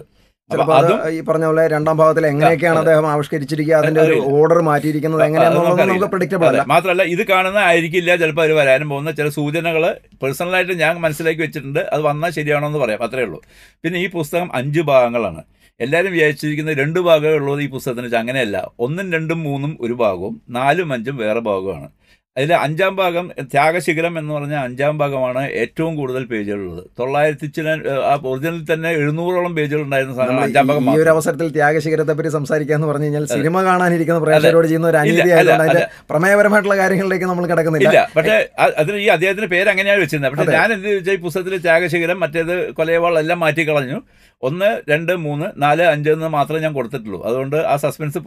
[1.11, 3.75] ഈ പറഞ്ഞ പോലെ രണ്ടാം ഭാഗത്തിൽ എങ്ങനെയൊക്കെയാണ് അദ്ദേഹം ആവിഷ്കരിച്ചിരിക്കുക?
[3.75, 6.45] അതിന്റെ ഒരു ഓർഡർ മാറ്റിയിരിക്കുന്നത് എങ്ങനെയാണെന്നുള്ളത് നമുക്ക് പ്രിഡിക്റ്റബിൾ.
[6.45, 6.65] അല്ല.
[6.67, 11.79] മാത്രമല്ല ഇത് കാണുന്ന ആയിരിക്കില്ല ചിലപ്പോൾ അവർ വരാനും പോകുന്ന ചില സൂചനകൾ പേഴ്സണലായിട്ട് ഞാൻ മനസ്സിലാക്കി വെച്ചിട്ടുണ്ട്.
[11.93, 13.03] അത് വന്നാൽ ശരിയാണോ എന്ന് പറയാം.
[13.03, 13.41] അത്രേ ഉള്ളൂ.
[13.83, 15.43] പിന്നെ ഈ പുസ്തകം അഞ്ച് ഭാഗങ്ങളാണ്.
[15.79, 18.71] എല്ലാവരും വിചാരിച്ചിരിക്കുന്ന രണ്ട് ഭാഗമേ ഉള്ളത് ഈ പുസ്തകത്തിന് വെച്ചാൽ അങ്ങനെയല്ല.
[18.79, 21.89] ഒന്നും രണ്ടും മൂന്നും ഒരു ഭാഗവും നാലും അഞ്ചും വേറെ ഭാഗവുമാണ്.
[22.37, 26.83] അതിൽ അഞ്ചാം ഭാഗം ത്യാഗശിഖരം എന്ന് പറഞ്ഞ അഞ്ചാം ഭാഗമാണ് ഏറ്റവും കൂടുതൽ പേജുകളുള്ളത്.
[26.99, 27.67] തൊള്ളായിരത്തി ചില
[28.11, 32.87] ആ ഒറിജിനൽ തന്നെ എഴുന്നൂറോളം പേജുകൾ ഉണ്ടായിരുന്ന സാധനം അഞ്ചാം ഭാഗം ഈ ഒരു അവസരത്തിൽ ത്യാഗശിഖരത്തെ പറ്റി സംസാരിക്കാന്ന്
[32.87, 35.83] പറഞ്ഞു കഴിഞ്ഞാൽ സിനിമ കാണാനിരിക്കുന്ന പ്രേക്ഷകരോട് ചെയ്യുന്ന ഒരു അനീതി ആയതുകൊണ്ട് അതിന്റെ.
[36.11, 38.07] പ്രമേയപരമായിട്ടുള്ള കാര്യങ്ങളിലേക്ക് നമ്മൾ കിടക്കുന്നില്ല.
[38.17, 38.37] പക്ഷേ
[38.81, 40.31] അതിന് ഈ അദ്ദേഹത്തിന്റെ പേര് അങ്ങനെയാണ് വെച്ചിരുന്നത്.
[40.33, 43.99] പക്ഷേ ഞാൻ എന്ത് ചോദിച്ചാൽ ഈ പുസ്തകത്തിൽ ത്യാഗശിഖരം മറ്റേത് കൊലയവാൾ എല്ലാം മാറ്റിക്കളഞ്ഞു.
[44.47, 47.19] ഒന്ന് രണ്ട് മൂന്ന് നാല് അഞ്ച് എന്ന് മാത്രമേ ഞാൻ കൊടുത്തിട്ടുള്ളൂ.
[47.27, 48.19] അതുകൊണ്ട് ആ സസ്പെൻസ്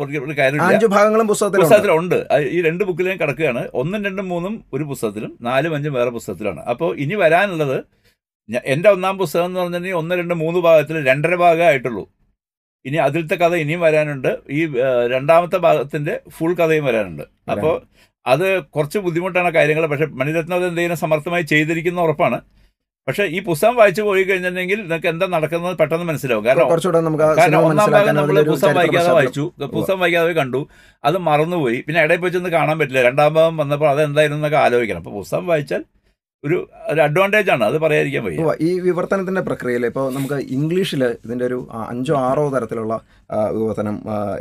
[0.75, 2.17] അഞ്ച് ഭാഗങ്ങളും പുസ്തകത്തിലുണ്ട്.
[2.57, 3.63] ഈ രണ്ട് ബുക്കിലേയും കിടക്കുകയാണ്.
[3.75, 6.61] ഒന്നും രണ്ടും മൂന്നും ഒരു പുസ്തകത്തിലും നാലും അഞ്ചും വേറെ പുസ്തകത്തിലാണ്.
[6.73, 7.79] അപ്പോൾ ഇനി വരാനുള്ളത്
[8.65, 12.05] എന്റെ ഒന്നാം പുസ്തകം എന്ന് പറഞ്ഞിട്ടുണ്ടെങ്കിൽ ഒന്ന് രണ്ട് മൂന്ന് ഭാഗത്തിൽ രണ്ടര ഭാഗമേ ആയിട്ടുള്ളൂ.
[12.85, 14.31] ഇനി അതിലത്തെ കഥ ഇനിയും വരാനുണ്ട്.
[14.51, 14.61] ഈ
[15.15, 17.23] രണ്ടാമത്തെ ഭാഗത്തിന്റെ ഫുൾ കഥയും വരാനുണ്ട്.
[17.53, 17.75] അപ്പോൾ
[18.27, 22.39] അത് കുറച്ച് ബുദ്ധിമുട്ടാണ് കാര്യങ്ങൾ പക്ഷെ മണിരത്നം അത് എന്തെങ്കിലും സമർത്ഥമായി ചെയ്തിരിക്കുന്ന ഉറപ്പാണ്.
[23.09, 26.45] പക്ഷേ ഈ പുസ്തകം വായിച്ചു പോയി കഴിഞ്ഞിട്ടുണ്ടെങ്കിൽ നിങ്ങൾക്ക് എന്താ നടക്കുന്നത് പെട്ടെന്ന് മനസ്സിലാവും.
[26.47, 29.45] കാരണം കുറച്ചുകൂടെ നമുക്ക് ആ കാരണം ഒന്നാം ഭാഗം നമ്മൾ പുസ്തകം വായിക്കാതെ വായിച്ചു.
[29.77, 30.61] പുസ്തകം വായിക്കാതെ കണ്ടു.
[31.05, 31.81] അത് മറന്നുപോയി.
[31.87, 33.03] പിന്നെ ഇടയിൽ പോയി ചെന്ന് കാണാൻ പറ്റില്ല.
[33.03, 34.99] രണ്ടാം ഭാഗം വന്നപ്പോൾ അത് എന്തായിരുന്നു എന്നൊക്കെ ആലോചിക്കണം.
[34.99, 35.85] അപ്പോൾ പുസ്തകം വായിച്ചാൽ
[36.47, 36.57] ഒരു
[36.91, 37.65] ഒരു അഡ്വാന്റേജ് ആണ്.
[37.65, 38.55] അത് പറയാതിരിക്കാൻ വയ്യ.
[38.61, 41.59] ഈ വിവർത്തനത്തിന്റെ പ്രക്രിയയിൽ ഇപ്പോൾ നമുക്ക് ഇംഗ്ലീഷിൽ ഇതിന്റെ ഒരു
[41.89, 42.95] അഞ്ചോ ആറോ തരത്തിലുള്ള
[43.51, 43.97] വിവർത്തനം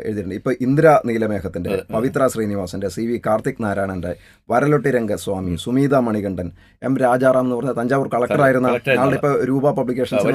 [0.06, 0.36] എഴുതിയിട്ടുണ്ട്.
[0.36, 1.74] ഇപ്പോൾ ഇന്ദിര നീലമേഘത്തിന്റെ.
[1.94, 4.16] പവിത്ര ശ്രീനിവാസന്റെ സി വി കാർത്തിക് നാരായണന്റെ
[4.50, 6.50] വരലൊട്ടി രംഗസ്വാമി സുമീത മണികണ്ഠൻ
[6.84, 8.68] എം രാജാറാം എന്ന് പറഞ്ഞ തഞ്ചാവൂർ കളക്ടറായിരുന്ന
[9.00, 10.28] ആളുടെ ഇപ്പോൾ രൂപ പബ്ലിക്കേഷൻസ്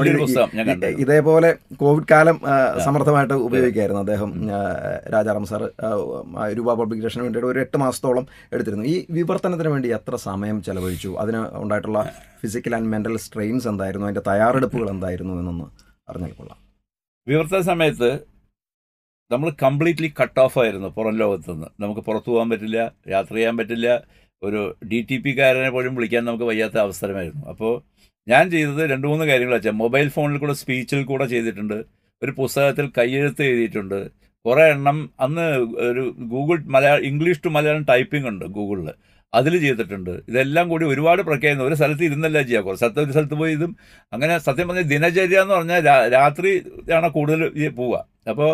[1.04, 2.38] ഇതേപോലെ കോവിഡ് കാലം
[2.86, 4.30] സമർത്ഥമായിട്ട് ഉപയോഗിക്കുകയായിരുന്നു അദ്ദേഹം
[5.16, 5.64] രാജാറാം സാർ
[6.58, 8.84] രൂപ പബ്ലിക്കേഷന് വേണ്ടിയിട്ട് ഒരു എട്ട് മാസത്തോളം എടുത്തിരുന്നു.
[8.84, 11.12] ഈ വിവർത്തനത്തിന് വേണ്ടി എത്ര സമയം ചെലവഴിച്ചു?
[11.22, 12.00] അതിന് ഉണ്ടായിട്ടുള്ള
[12.40, 14.06] ഫിസിക്കൽ ആൻഡ് മെന്റൽ സ്ട്രെയിൻസ് എന്തായിരുന്നു?
[14.06, 15.66] അതിന്റെ തയ്യാറെടുപ്പുകൾ എന്തായിരുന്നു എന്നൊന്ന്
[16.10, 16.58] അറിഞ്ഞാൽ കൊള്ളാം.
[17.26, 18.10] വിവർത്തന സമയത്ത്
[19.32, 21.68] നമ്മൾ കംപ്ലീറ്റ്ലി കട്ട് ഓഫ് ആയിരുന്നു പുറം ലോകത്ത് നിന്ന്.
[21.80, 23.88] നമുക്ക് പുറത്തു പോകാൻ പറ്റില്ല യാത്ര ചെയ്യാൻ പറ്റില്ല.
[24.42, 24.60] ഒരു
[24.90, 27.44] ഡി ടി പി കാരനെ പോലും വിളിക്കാൻ നമുക്ക് വയ്യാത്ത അവസരമായിരുന്നു.
[27.52, 27.72] അപ്പോൾ
[28.28, 31.78] ഞാൻ ചെയ്തത് രണ്ട് മൂന്ന് കാര്യങ്ങൾ വെച്ചാൽ മൊബൈൽ ഫോണിൽ കൂടെ സ്പീച്ചിൽ കൂടെ ചെയ്തിട്ടുണ്ട്.
[32.22, 33.98] ഒരു പുസ്തകത്തിൽ കയ്യെഴുത്ത് എഴുതിയിട്ടുണ്ട്.
[34.44, 35.46] കുറേ എണ്ണം അന്ന്
[35.88, 38.88] ഒരു Google Malayalam English to Malayalam typing ഉണ്ട് ഗൂഗിളിൽ
[39.32, 40.12] അതിൽ ചെയ്തിട്ടുണ്ട്.
[40.30, 43.72] ഇതെല്ലാം കൂടി ഒരുപാട് പ്രഖ്യാപനം ഒരു സ്ഥലത്ത് ഇരുന്നല്ല ചെയ്യുക കുറേ സ്ഥലത്ത് ഒരു സ്ഥലത്ത് പോയി ഇതും.
[44.12, 45.80] അങ്ങനെ സത്യം പറഞ്ഞാൽ ദിനചര്യ എന്ന് പറഞ്ഞാൽ
[46.16, 46.50] രാത്രി
[46.98, 47.42] ആണ് കൂടുതൽ
[47.80, 47.96] പോവുക.
[48.32, 48.50] അപ്പോൾ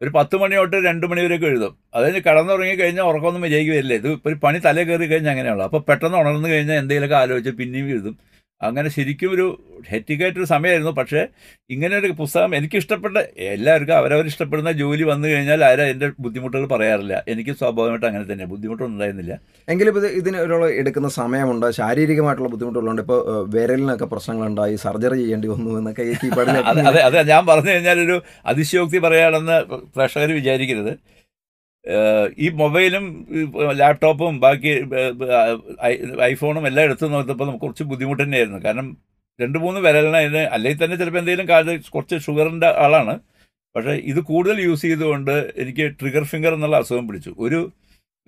[0.00, 1.72] ഒരു പത്ത് മണി തൊട്ട് രണ്ട് മണി വരെയൊക്കെ എഴുതും.
[1.98, 6.48] അതിന് കിടന്നുറങ്ങി കഴിഞ്ഞാൽ ഉറക്കമൊന്നും വിജയിക്കുകയല്ലേ ഇത് ഒരു പണി തലേ കയറി കഴിഞ്ഞാൽ അങ്ങനെയുള്ളൂ അപ്പോൾ പെട്ടെന്ന് ഉണർന്നു
[6.48, 8.14] കഴിഞ്ഞാൽ എന്തെങ്കിലുമൊക്കെ ആലോചിച്ച് പിന്നെയും എഴുതും.
[8.62, 9.44] അങ്ങനെ ശരിക്കും ഒരു
[9.88, 10.90] ഹെറ്റിക്കായിട്ടൊരു സമയമായിരുന്നു.
[10.90, 11.26] പക്ഷേ
[11.70, 17.24] ഇങ്ങനെ ഒരു പുസ്തകം എനിക്കിഷ്ടപ്പെട്ട എല്ലാവർക്കും അവരവർ ഇഷ്ടപ്പെടുന്ന ജോലി വന്നു കഴിഞ്ഞാൽ ആരും എന്റെ ബുദ്ധിമുട്ടുകൾ പറയാറില്ല.
[17.28, 18.44] എനിക്ക് സ്വാഭാവികമായിട്ട് അങ്ങനെ തന്നെ.
[18.44, 19.40] ബുദ്ധിമുട്ടൊന്നും ഉണ്ടായിരുന്നില്ല.
[19.68, 21.70] എങ്കിലും ഇത് ഇതിന് ഒരു എടുക്കുന്ന സമയമുണ്ട്.
[21.70, 23.02] ശാരീരികമായിട്ടുള്ള ബുദ്ധിമുട്ടുകളുണ്ട്.
[23.02, 24.76] ഇപ്പോൾ വിരലിനൊക്കെ പ്രശ്നങ്ങളുണ്ടായി.
[24.76, 26.14] സർജറി ചെയ്യേണ്ടി വന്നു എന്നൊക്കെ ഈ
[26.82, 29.58] അതെ അതെ ഞാൻ പറഞ്ഞു കഴിഞ്ഞാൽ ഒരു അതിശയോക്തി പറയാണെന്ന്
[29.96, 31.17] പ്രേക്ഷകർ വിചാരിക്കരുത്.
[32.38, 33.04] ഈ മൊബൈലും
[33.72, 34.72] ലാപ്ടോപ്പും ബാക്കി
[36.22, 38.58] ഐഫോണും എല്ലാം എടുത്തു നോക്കിയപ്പോൾ നമുക്ക് കുറച്ച് ബുദ്ധിമുട്ട് തന്നെയായിരുന്നു.
[38.58, 38.96] കാരണം
[39.40, 43.14] രണ്ട് മൂന്ന് വിരലിന് അതിന് അല്ലെങ്കിൽ തന്നെ ചിലപ്പോൾ എന്തെങ്കിലും കാര്യം കുറച്ച് ഷുഗറിന്റെ ആളാണ്.
[43.76, 47.34] പക്ഷേ ഇത് കൂടുതൽ യൂസ് ചെയ്തുകൊണ്ട് എനിക്ക് ട്രിഗർ ഫിംഗർ എന്നുള്ള അസുഖം പിടിച്ചു.
[47.38, 47.72] ഒരു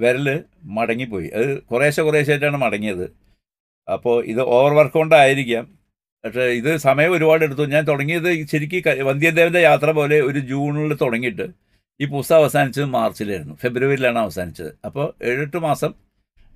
[0.00, 1.28] വിരൽ മടങ്ങിപ്പോയി.
[1.28, 3.06] അത് കുറേശ്ശെ കുറേശ്ശായിട്ടാണ് മടങ്ങിയത്.
[3.88, 5.64] അപ്പോൾ ഇത് ഓവർ വർക്ക് കൊണ്ടായിരിക്കാം.
[6.24, 7.62] പക്ഷേ ഇത് സമയം ഒരുപാട് എടുത്തു.
[7.62, 11.46] ഞാൻ തുടങ്ങിയത് ശരിക്കും വന്ധ്യദേവന്റെ യാത്ര പോലെ ഒരു ജൂണിൽ തുടങ്ങിയിട്ട്
[12.00, 13.54] ഈ പൂസ അവസാനിച്ചത് മാർച്ചിലായിരുന്നു.
[13.62, 14.70] ഫെബ്രുവരിയിലാണ് അവസാനിച്ചത്.
[14.88, 15.92] അപ്പോൾ ഏഴെട്ട് മാസം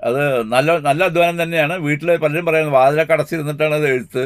[0.09, 0.23] അത്
[0.55, 1.75] നല്ല നല്ല അധ്വാനം തന്നെയാണ്.
[1.87, 4.25] വീട്ടിൽ പലരും പറയുന്നത് വാതിലൊക്കെ അടച്ചിരുന്നിട്ടാണ് അത് എഴുത്ത്.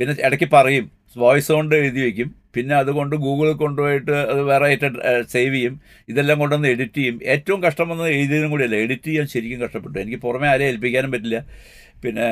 [0.00, 0.84] പിന്നെ ഇടയ്ക്ക് പറയും
[1.22, 4.88] വോയിസ് കൊണ്ട് എഴുതി വയ്ക്കും പിന്നെ അതുകൊണ്ട് ഗൂഗിളിൽ കൊണ്ടുപോയിട്ട് അത് വേറെ ആയിട്ട്
[5.34, 5.74] സേവ് ചെയ്യും.
[6.08, 7.16] ഇതെല്ലാം കൊണ്ടുവന്ന് എഡിറ്റ് ചെയ്യും.
[7.34, 8.76] ഏറ്റവും കഷ്ടം വന്നത് എഴുതിയതും കൂടിയല്ല.
[8.84, 9.96] എഡിറ്റ് ചെയ്യാൻ ശരിക്കും കഷ്ടപ്പെട്ടു.
[10.04, 11.38] എനിക്ക് പുറമെ ആരെയും ഏൽപ്പിക്കാനും പറ്റില്ല.
[12.04, 12.26] പിന്നെ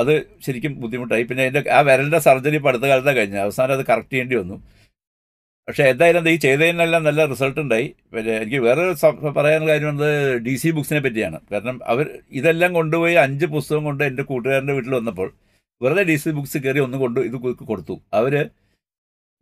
[0.00, 0.12] അത്
[0.46, 1.24] ശരിക്കും ബുദ്ധിമുട്ടായി.
[1.30, 3.42] പിന്നെ എന്റെ ആ വിരലിന്റെ സർജറി ഇപ്പോൾ അടുത്ത കാലത്താണ് കഴിഞ്ഞത്.
[3.46, 4.56] അവസാനം അത് കറക്റ്റ് ചെയ്യേണ്ടി വന്നു.
[5.70, 7.84] പക്ഷേ എന്തായാലും ഈ ചെയ്തതിനെല്ലാം നല്ല റിസൾട്ട് ഉണ്ടായി.
[8.14, 8.84] പിന്നെ എനിക്ക് വേറെ
[9.36, 10.14] പറയാനുള്ള കാര്യം വന്നത്
[10.46, 11.38] ഡി സി ബുക്സിനെ പറ്റിയാണ്.
[11.52, 12.06] കാരണം അവർ
[12.38, 15.28] ഇതെല്ലാം കൊണ്ടുപോയി അഞ്ച് പുസ്തകം കൊണ്ട് എന്റെ കൂട്ടുകാരന്റെ വീട്ടിൽ വന്നപ്പോൾ
[15.80, 17.36] വെറുതെ ഡി സി ബുക്സ് കയറി ഒന്ന് കൊണ്ട് ഇത്
[17.70, 17.96] കൊടുത്തു.
[18.20, 18.34] അവർ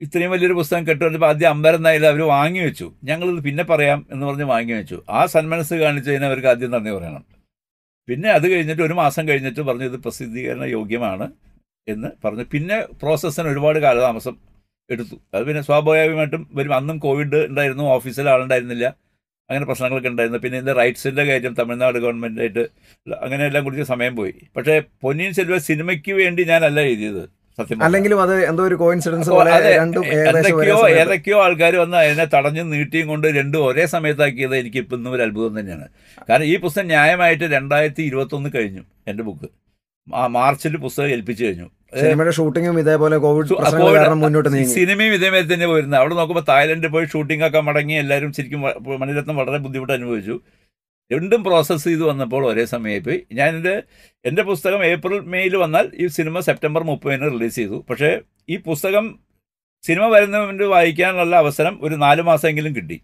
[0.00, 2.88] ഇത്രയും വലിയൊരു പുസ്തകം കെട്ടുവന്നപ്പോൾ ആദ്യം അമ്പരന്നായാലും അവർ വാങ്ങി വെച്ചു.
[3.10, 4.98] ഞങ്ങളിത് പിന്നെ പറയാം എന്ന് പറഞ്ഞ് വാങ്ങി വെച്ചു.
[5.18, 7.24] ആ സന്മനസ് കാണിച്ചതിന് അവർക്ക് ആദ്യം നന്ദി പറയണം.
[8.08, 11.28] പിന്നെ അത് കഴിഞ്ഞിട്ട് ഒരു മാസം കഴിഞ്ഞിട്ട് പറഞ്ഞു ഇത് പ്രസിദ്ധീകരണ യോഗ്യമാണ്
[11.88, 12.46] എന്ന് പറഞ്ഞു.
[12.56, 14.36] പിന്നെ പ്രോസസ്സിന് ഒരുപാട് കാലതാമസം
[14.90, 15.16] എടുത്തു.
[15.34, 16.74] അത് പിന്നെ സ്വാഭാവികമായിട്ടും വരും.
[16.74, 17.84] അന്നും കോവിഡ് ഉണ്ടായിരുന്നു.
[17.84, 18.86] ഓഫീസിൽ ആളുണ്ടായിരുന്നില്ല.
[19.50, 20.38] അങ്ങനെ പ്രശ്നങ്ങളൊക്കെ ഉണ്ടായിരുന്നു.
[20.38, 22.64] പിന്നെ ഇതിന്റെ റൈറ്റ്സിന്റെ കാര്യം തമിഴ്നാട് ഗവൺമെന്റായിട്ട്
[23.22, 24.34] അങ്ങനെയെല്ലാം കുറിച്ച് സമയം പോയി.
[24.56, 27.22] പക്ഷേ പൊന്നിയിൻ സെൽവ സിനിമയ്ക്ക് വേണ്ടി ഞാനല്ല എഴുതിയത്
[27.58, 27.82] സത്യം.
[27.82, 33.64] അല്ലെങ്കിലും അത് എന്തോ ഒരു കോയിൻസിഡൻസ് ഏതൊക്കെയോ എന്തൊക്കെയോ ഏതൊക്കെയോ ആൾക്കാർ വന്ന് അതിനെ തടഞ്ഞു നീട്ടിയും കൊണ്ട് രണ്ടും
[33.66, 35.88] ഒരേ സമയത്താക്കിയത് എനിക്ക് ഇപ്പം ഇന്നും ഒരു അത്ഭുതം തന്നെയാണ്.
[36.28, 39.48] കാരണം ഈ പുസ്തകം ന്യായമായിട്ട് രണ്ടായിരത്തി ഇരുപത്തൊന്ന് കഴിഞ്ഞു എന്റെ ബുക്ക്
[40.36, 41.68] മാർച്ചിൽ പുസ്തകം ഏൽപ്പിച്ചു കഴിഞ്ഞു.
[42.00, 43.54] സിനിമയുടെ ഷൂട്ടിങ്ങും ഇതേപോലെ കോവിഡ്
[43.96, 44.74] കാരണം മുന്നോട്ട് നീങ്ങി.
[44.74, 48.60] സിനിമയും ഇതേമാതിരി തന്നെ പോയിരുന്നത് അവിടെ നോക്കുമ്പോൾ തായ്ലൻഡിൽ പോയി ഷൂട്ടിംഗ് ഒക്കെ മടങ്ങി എല്ലാവരും ശരിക്കും
[49.00, 50.40] മണിരത്നം വളരെ ബുദ്ധിമുട്ട് അനുഭവിച്ചു.
[51.12, 53.26] രണ്ടും പ്രോസസ്സ് ചെയ്ത് വന്നപ്പോൾ ഒരേ സമയമായി പോയി.
[53.32, 53.82] ഞാൻ എന്റെ
[54.24, 57.84] എന്റെ പുസ്തകം ഏപ്രിൽ മെയ്യിൽ വന്നാൽ ഈ സിനിമ സെപ്റ്റംബർ മുപ്പതിന് റിലീസ് ചെയ്തു.
[57.90, 59.18] പക്ഷേ ഈ പുസ്തകം
[59.86, 63.00] സിനിമ വരുന്നതിന് വായിക്കാനുള്ള അവസരം ഒരു നാല് മാസമെങ്കിലും കിട്ടി.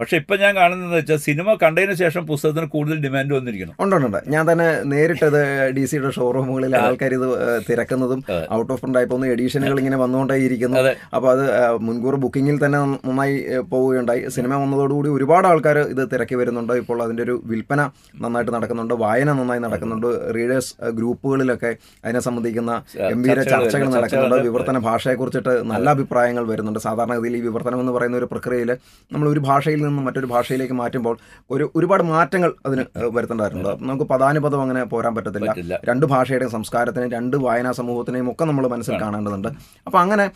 [0.00, 3.74] പക്ഷെ ഇപ്പം ഞാൻ കാണുന്നത് വെച്ചാൽ സിനിമ കണ്ടതിന് ശേഷം പുസ്തകത്തിന് കൂടുതൽ ഡിമാൻഡ് വന്നിരിക്കുന്നു.
[3.84, 4.20] ഉണ്ട് ഉണ്ട്, ഉണ്ട്.
[4.34, 5.40] ഞാൻ തന്നെ നേരിട്ടത്
[5.78, 7.26] ഡി സിയുടെ ഷോറൂമുകളിൽ ആൾക്കാർ ഇത്
[7.70, 8.22] തിരക്കുന്നതും
[8.58, 10.78] ഔട്ട് ഓഫ് പ്രിന്റ് പോകുന്ന എഡീഷനുകൾ ഇങ്ങനെ വന്നുകൊണ്ടേ ഇരിക്കുന്നു
[11.16, 11.44] അപ്പൊ അപ്പോൾ അത്
[11.86, 13.34] മുൻകൂർ ബുക്കിങ്ങിൽ തന്നെ നന്നായി
[13.72, 14.22] പോവുകയുണ്ടായി.
[14.36, 16.72] സിനിമ വന്നതോടുകൂടി ഒരുപാട് ആൾക്കാർ ഇത് തിരക്കി വരുന്നുണ്ട്.
[16.82, 17.80] ഇപ്പോൾ അതിന്റെ ഒരു വിൽപ്പന
[18.22, 18.94] നന്നായിട്ട് നടക്കുന്നുണ്ട്.
[19.02, 20.08] വായന നന്നായി നടക്കുന്നുണ്ട്.
[20.36, 21.70] റീഡേഴ്സ് ഗ്രൂപ്പുകളിലൊക്കെ
[22.04, 22.72] അതിനെ സംബന്ധിക്കുന്ന
[23.12, 24.36] ഗംഭീര ചർച്ചകൾ നടക്കുന്നുണ്ട്.
[24.48, 26.80] വിവർത്തന ഭാഷയെക്കുറിച്ചിട്ട് നല്ല അഭിപ്രായങ്ങൾ വരുന്നുണ്ട്.
[26.88, 28.72] സാധാരണഗതിയിൽ ഈ വിവർത്തനം എന്ന് പറയുന്ന ഒരു പ്രക്രിയയിൽ
[29.12, 31.14] നമ്മൾ ഒരു ഭാഷയിൽ നിന്ന് മറ്റൊരു ഭാഷയിലേക്ക് മാറ്റുമ്പോൾ
[31.54, 32.84] ഒരു ഒരുപാട് മാറ്റങ്ങൾ അതിന്
[33.16, 33.70] വരുത്തേണ്ടതായിട്ടുണ്ട്.
[33.90, 35.78] നമുക്ക് പദാനുപദം അങ്ങനെ പോരാൻ പറ്റത്തില്ല.
[35.90, 39.48] രണ്ട് ഭാഷയുടെയും സംസ്കാരത്തിനെയും രണ്ട് വായനാ സമൂഹത്തിനെയും ഒക്കെ നമ്മൾ മനസ്സിൽ കാണേണ്ടതുണ്ട്.
[39.86, 40.26] അപ്പോൾ അങ്ങനെ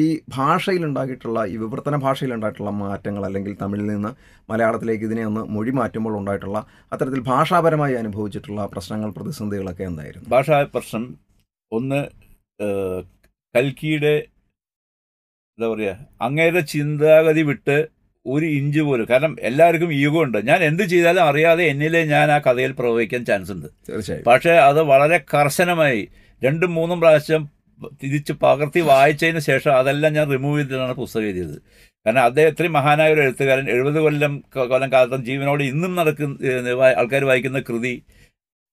[0.00, 0.04] ഈ
[0.36, 4.12] ഭാഷയിലുണ്ടാക്കിയിട്ടുള്ള ഈ വിവർത്തന ഭാഷയിലുണ്ടായിട്ടുള്ള മാറ്റങ്ങൾ അല്ലെങ്കിൽ തമിഴിൽ നിന്ന്
[4.52, 6.58] മലയാളത്തിലേക്ക് ഇതിനെ ഒന്ന് മൊഴി മാറ്റുമ്പോൾ ഉണ്ടായിട്ടുള്ള
[6.92, 10.28] അത്തരത്തിൽ ഭാഷാപരമായി അനുഭവിച്ചിട്ടുള്ള പ്രശ്നങ്ങൾ പ്രതിസന്ധികളൊക്കെ എന്തായിരുന്നു?
[10.34, 11.04] ഭാഷാ പ്രശ്നം
[11.72, 12.00] ഒന്ന്
[13.54, 14.14] കൽക്കിയുടെ
[15.58, 15.94] എന്താ പറയുക
[16.26, 17.76] അങ്ങേരുടെ ചിന്താഗതി വിട്ട്
[18.26, 19.06] ഒരു ഇഞ്ച് പോലും.
[19.10, 20.46] കാരണം എല്ലാവർക്കും ഈഗോ ഉണ്ട്.
[20.46, 23.66] ഞാൻ എന്ത് ചെയ്താലും അറിയാതെ എന്നിലെ ഞാൻ ആ കഥയിൽ പ്രവഹിക്കാൻ ചാൻസ് ഉണ്ട്.
[23.88, 24.24] തീർച്ചയായും.
[24.24, 26.08] പക്ഷേ അത് വളരെ കർശനമായി
[26.44, 27.48] രണ്ടും മൂന്നും പ്രാവശ്യം
[28.02, 31.62] തിരിച്ച് പകർത്തി വായിച്ചതിന് ശേഷം അതെല്ലാം ഞാൻ റിമൂവ് ചെയ്തിട്ടാണ് പുസ്തകം എഴുതിയത്.
[32.06, 37.60] കാരണം അദ്ദേഹം ഇത്രയും മഹാനായ ഒരു എഴുത്തുകാരൻ എഴുപത് കൊല്ലം കൊല്ലം കാലത്തും ജീവനോട് ഇന്നും നടക്കുന്ന ആൾക്കാർ വായിക്കുന്ന
[37.60, 38.02] കൃതി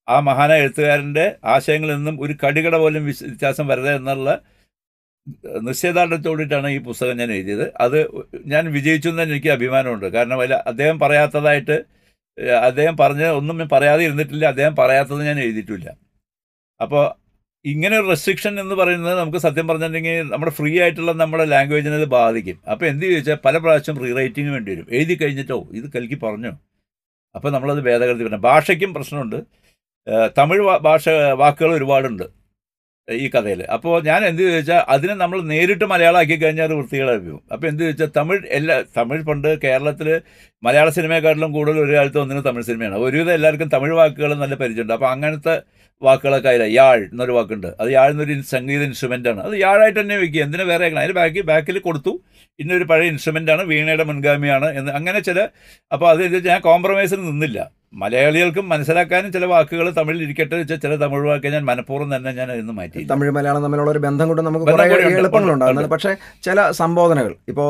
[0.10, 4.42] ആ മഹാനായ എഴുത്തുകാരന്റെ ആശയങ്ങളിൽ നിന്നും ഒരു കടികട പോലും വ്യത്യാസം വരരുത് എന്നുള്ള
[5.62, 7.74] നിശ്ചയദാർഢ്യത്തോടിട്ടാണ് ഈ പുസ്തകം ഞാൻ എഴുതിയത്.
[7.78, 8.08] അത്
[8.46, 10.06] ഞാൻ വിജയിച്ചു എന്ന് എനിക്ക് അഭിമാനമുണ്ട്.
[10.06, 11.78] കാരണം അതിൽ അദ്ദേഹം പറയാത്തതായിട്ട്
[12.64, 14.46] അദ്ദേഹം പറഞ്ഞ ഒന്നും ഞാൻ പറയാതെ ഇരുന്നിട്ടില്ല.
[14.46, 15.90] അദ്ദേഹം പറയാത്തത് ഞാൻ എഴുതിയിട്ടില്ല.
[16.82, 17.16] അപ്പോൾ
[17.66, 22.62] ഇങ്ങനെ ഒരു റെസ്ട്രിക്ഷൻ എന്ന് പറയുന്നത് നമുക്ക് സത്യം പറഞ്ഞിട്ടുണ്ടെങ്കിൽ നമ്മുടെ ഫ്രീ ആയിട്ടുള്ള നമ്മുടെ ലാംഗ്വേജിനെ അത് ബാധിക്കും.
[22.72, 24.88] അപ്പോൾ എന്ത് ചോദിച്ചാൽ പല പ്രാവശ്യം റീ റൈറ്റിംഗ് വേണ്ടി വരും.
[24.90, 25.70] എഴുതി കഴിഞ്ഞിട്ടോ?
[25.74, 26.52] ഇത് കൽക്കി പറഞ്ഞു.
[27.36, 29.36] അപ്പോൾ നമ്മളത് ഭേദഗതി പറഞ്ഞു ഭാഷയ്ക്കും പ്രശ്നമുണ്ട്.
[30.38, 32.37] തമിഴ് ഭാഷ വാക്കുകൾ ഒരുപാടുണ്ട്.
[33.08, 33.62] ഈ കഥയിൽ.
[33.66, 37.20] അപ്പോൾ ഞാൻ എന്ത് ചോദിച്ചാൽ അതിനെ നമ്മൾ നേരിട്ട് മലയാളമാക്കി കഴിഞ്ഞാൽ അത് വൃത്തികളായി
[37.54, 40.22] അപ്പോൾ എന്ത് ചോദിച്ചാൽ തമിഴ് എല്ലാ തമിഴ് പണ്ട് കേരളത്തിൽ
[40.64, 42.96] മലയാള സിനിമയെക്കാട്ടിലും കൂടുതൽ ഒരു കാലത്ത് ഒന്നിനും തമിഴ് സിനിമയാണ്.
[42.98, 44.94] ഒരുവിധം എല്ലാവർക്കും തമിഴ് വാക്കുകൾ നല്ല പരിചയമുണ്ട്.
[44.94, 45.56] അപ്പോൾ അങ്ങനത്തെ
[46.02, 47.68] വാക്കുകളൊക്കെ അതില്ല യാഴ് എന്നൊരു വാക്കുണ്ട്.
[47.82, 48.84] അത് യാഴ് എന്നൊരു സംഗീത
[49.30, 49.42] ആണ്.
[49.42, 52.14] അത് യാഴായിട്ട് തന്നെ വയ്ക്കുക എന്തിനു വേറെ അതിന് ബാക്കി ബാക്കിൽ കൊടുത്തു.
[52.60, 53.64] ഇന്നൊരു പഴയ ഇൻസ്ട്രുമെന്റ് ആണ്.
[53.64, 54.92] വീണയുടെ മുൻഗാമിയാണ് എന്ന്.
[54.92, 55.40] അങ്ങനെ ചില
[55.92, 57.77] അപ്പോൾ അത് ഞാൻ കോംപ്രമൈസിന് നിന്നില്ല.
[57.94, 62.74] മലയാളികൾക്കും മനസ്സിലാക്കാനും ചില വാക്കുകൾ തമിഴിൽ ഇരിക്കട്ടെ വെച്ചാൽ ചില തമിഴ് വാക്ക് ഞാൻ മനഃപൂർവം തന്നെ ഞാൻ ഇന്ന്
[62.80, 64.66] മാറ്റി തമിഴ് മലയാളം തമ്മിലുള്ള ഒരു ബന്ധം കൊണ്ട് നമുക്ക്
[65.20, 66.12] എളുപ്പങ്ങളുണ്ടാകുന്നത് പക്ഷേ
[66.48, 67.70] ചില സംബോധനകൾ ഇപ്പോൾ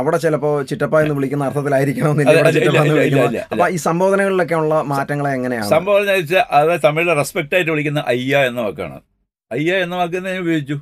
[0.00, 3.44] അവിടെ ചിലപ്പോൾ ചിറ്റപ്പ എന്ന് വിളിക്കുന്ന അർത്ഥത്തിലായിരിക്കണമെന്നില്ല.
[3.52, 5.70] അപ്പൊ ഈ സംബോധനകളിലൊക്കെ ഉള്ള മാറ്റങ്ങൾ എങ്ങനെയാണ്?
[5.76, 8.98] സംബോധന വെച്ചാൽ അതായത് തമിഴിൽ റെസ്പെക്റ്റ് ആയിട്ട് വിളിക്കുന്ന അയ്യ എന്ന വാക്കാണ്.
[9.50, 10.78] അയ്യ എന്ന വാക്ക് തന്നെ ഞാൻ ഉപയോഗിച്ചു.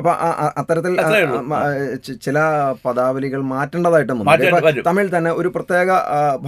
[0.00, 0.12] അപ്പൊ
[0.60, 0.92] അത്തരത്തിൽ
[2.26, 2.38] ചില
[2.84, 4.34] പദാവലികൾ മാറ്റേണ്ടതായിട്ടും ഇപ്പൊ.
[4.88, 5.88] തമിഴിൽ തന്നെ ഒരു പ്രത്യേക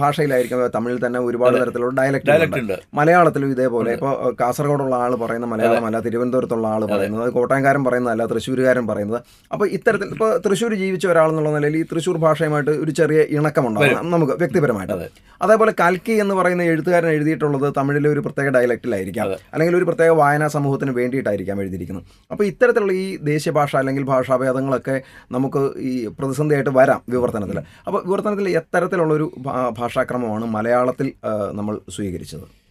[0.01, 0.61] ഭാഷയിലായിരിക്കും.
[0.75, 2.75] തമിഴിൽ തന്നെ ഒരുപാട് തരത്തിലുള്ള ഡയലക്ട് ഡയലക്റ്റ് ഉണ്ട്.
[2.99, 3.91] മലയാളത്തിലും ഇതേപോലെ.
[3.97, 9.19] ഇപ്പൊ ഇപ്പോൾ കാസർഗോഡുള്ള ആൾ പറയുന്ന മലയാളമല്ല തിരുവനന്തപുരത്തുള്ള ആൾ പറയുന്നത് കോട്ടയംകാരൻ പറയുന്നതല്ല തൃശ്ശൂരുകാരൻ പറയുന്നത്.
[9.53, 14.35] അപ്പോൾ ഇത്തരത്തിൽ ഇപ്പോൾ തൃശ്ശൂർ ജീവിച്ച ഒരാൾ എന്നുള്ള നിലയിൽ ഈ തൃശ്ശൂർ ഭാഷയുമായിട്ട് ഒരു ചെറിയ ഇണക്കമുണ്ടാകും നമുക്ക്
[14.43, 15.07] വ്യക്തിപരമായിട്ട്.
[15.45, 20.91] അതേപോലെ കൽക്കി എന്ന് പറയുന്ന എഴുത്തുകാരൻ എഴുതിയിട്ടുള്ളത് തമിഴിലെ ഒരു പ്രത്യേക ഡയലക്റ്റിലായിരിക്കാം അല്ലെങ്കിൽ ഒരു പ്രത്യേക വായനാ സമൂഹത്തിന്
[20.99, 22.05] വേണ്ടിയിട്ടായിരിക്കാം എഴുതിയിരിക്കുന്നത്.
[22.31, 23.07] അപ്പോൾ ഇത്തരത്തിലുള്ള ഈ
[23.49, 25.01] ഭാഷ അല്ലെങ്കിൽ ഭാഷാഭേദങ്ങളൊക്കെ
[25.31, 27.59] നമുക്ക് ഈ പ്രതിസന്ധിയായിട്ട് വരാം വിവർത്തനത്തിൽ.
[27.59, 29.31] അപ്പോൾ വിവർത്തനത്തിൽ എത്തരത്തിലുള്ളൊരു
[29.71, 31.13] ഭാഷാക്രമമാണ് മലയാളത്തിൽ
[31.51, 32.63] നമ്മൾ സ്വീകരിച്ചത്.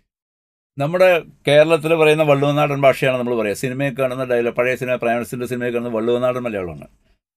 [0.78, 3.54] നമ്മുടെ കേരളത്തിൽ പറയുന്ന വള്ളുവനാടൻ ഭാഷയാണ് നമ്മൾ പറയുക.
[3.54, 6.86] സിനിമയിൽ കാണുന്ന ഡയലോഗ് പഴയ സിനിമ പ്രേമസിന്റെ സിനിമയിൽ കാണുന്ന വള്ളുവനാടൻ മലയാളമാണ്.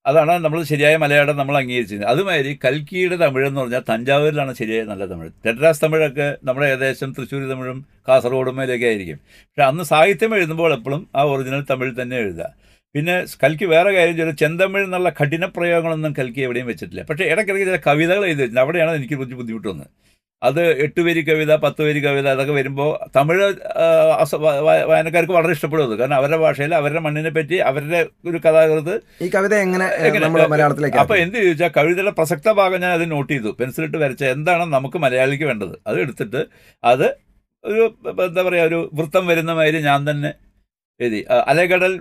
[0.08, 5.32] അതാണ് നമ്മൾ ശരിയായ മലയാളം നമ്മൾ അംഗീകരിച്ചത് അതുമാതിരി കൽക്കിയുടെ തമിഴ് എന്ന് പറഞ്ഞാൽ തഞ്ചാവൂരിലാണ് ശരിയായ നല്ല തമിഴ്.
[5.46, 9.18] ടെഡ്രാസ് തമിഴൊക്കെ നമ്മുടെ ഏകദേശം തൃശ്ശൂർ തമിഴും കാസർഗോഡുമേലൊക്കെ ആയിരിക്കും.
[9.18, 12.65] പക്ഷേ അന്ന് സാഹിത്യം എഴുതുമ്പോൾ എപ്പോഴും ആ ഒറിജിനൽ തമിഴ് തന്നെ എഴുതുക.
[12.96, 17.04] പിന്നെ കൽക്കി വേറെ കാര്യം ചില ചെന്തമിഴ് എന്നുള്ള കഠിന പ്രയോഗങ്ങളൊന്നും കൽക്കി എവിടെയും വെച്ചിട്ടില്ല.
[17.10, 18.66] പക്ഷേ ഇടയ്ക്കിടയ്ക്ക് ചില കവിതകൾ എഴുതി വെച്ചിട്ടുണ്ട്.
[18.66, 19.92] അവിടെയാണ് എനിക്ക് കുറച്ച് ബുദ്ധിമുട്ട് വന്നത്
[20.42, 23.46] അത് എട്ട് വരി കവിത പത്ത് വരി കവിത അതൊക്കെ വരുമ്പോൾ തമിഴ്
[24.90, 29.54] വായനക്കാർക്ക് വളരെ ഇഷ്ടപ്പെടും അത് കാരണം അവരുടെ ഭാഷയിൽ അവരുടെ മണ്ണിനെ പറ്റി അവരുടെ ഒരു കഥാകൃത്ത് ഈ കവിത
[29.66, 33.52] എങ്ങനെ മലയാളത്തിലേക്ക് അപ്പോൾ എന്ത് ചോദിച്ചാൽ കവിതയുടെ പ്രസക്ത ഭാഗം ഞാൻ അത് നോട്ട് ചെയ്തു.
[33.60, 35.76] പെൻസിലിട്ട് വരച്ച എന്താണ് നമുക്ക് മലയാളിക്ക് വേണ്ടത്.
[35.90, 36.42] അത് എടുത്തിട്ട്
[36.84, 37.08] അത്
[37.64, 37.84] ഒരു
[38.28, 40.32] എന്താ പറയുക ഒരു വൃത്തം വരുന്ന മാതിരി ഞാൻ തന്നെ
[41.00, 41.20] എഴുതി.
[41.46, 41.94] അലകടൽ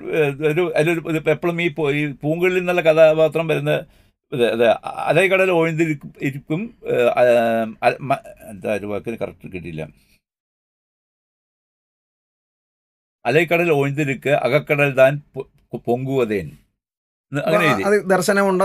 [0.50, 3.72] ഒരു അതിലൊരു എപ്പോഴും ഈ പൂ- ഈ പൂങ്കുഴലിൽ നിന്നുള്ള കഥാപാത്രം വരുന്ന
[5.10, 5.50] അലകടൽ
[6.22, 6.60] ഇരിക്കും
[8.50, 9.82] എന്താ ഒരു വാക്കിന് കറക്റ്റ് കിട്ടിയില്ല.
[13.24, 15.12] അലൈക്കടൽ ഒഴിഞ്ഞിരിക്ക് അകക്കടൽ താൻ
[15.86, 16.48] പൊങ്കുവതേൻ.
[17.32, 17.66] അങ്ങനെ
[18.06, 18.64] ദർശനമുണ്ടോ?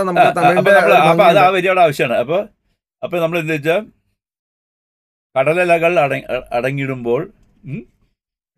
[1.10, 2.16] അപ്പൊ അത് ആ വരിയുടെ ആവശ്യമാണ്.
[2.16, 2.38] അപ്പൊ
[3.02, 3.80] അപ്പൊ നമ്മൾ എന്താ വെച്ചാൽ
[5.34, 7.20] കടലലകൾ അടങ്ങി അടങ്ങിയിടുമ്പോൾ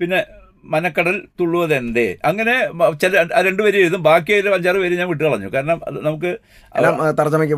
[0.00, 0.20] പിന്നെ
[0.64, 2.16] മനക്കടൽ തുള്ളുവതെന്തേ?
[2.25, 2.55] അങ്ങനെ
[3.03, 6.31] ചില ആ രണ്ട് എഴുതും ബാക്കി ഒരു അഞ്ചാറ് പേര് ഞാൻ വിട്ടു കളഞ്ഞു കാരണം നമുക്ക്
[7.18, 7.55] തർജമയ്ക്ക്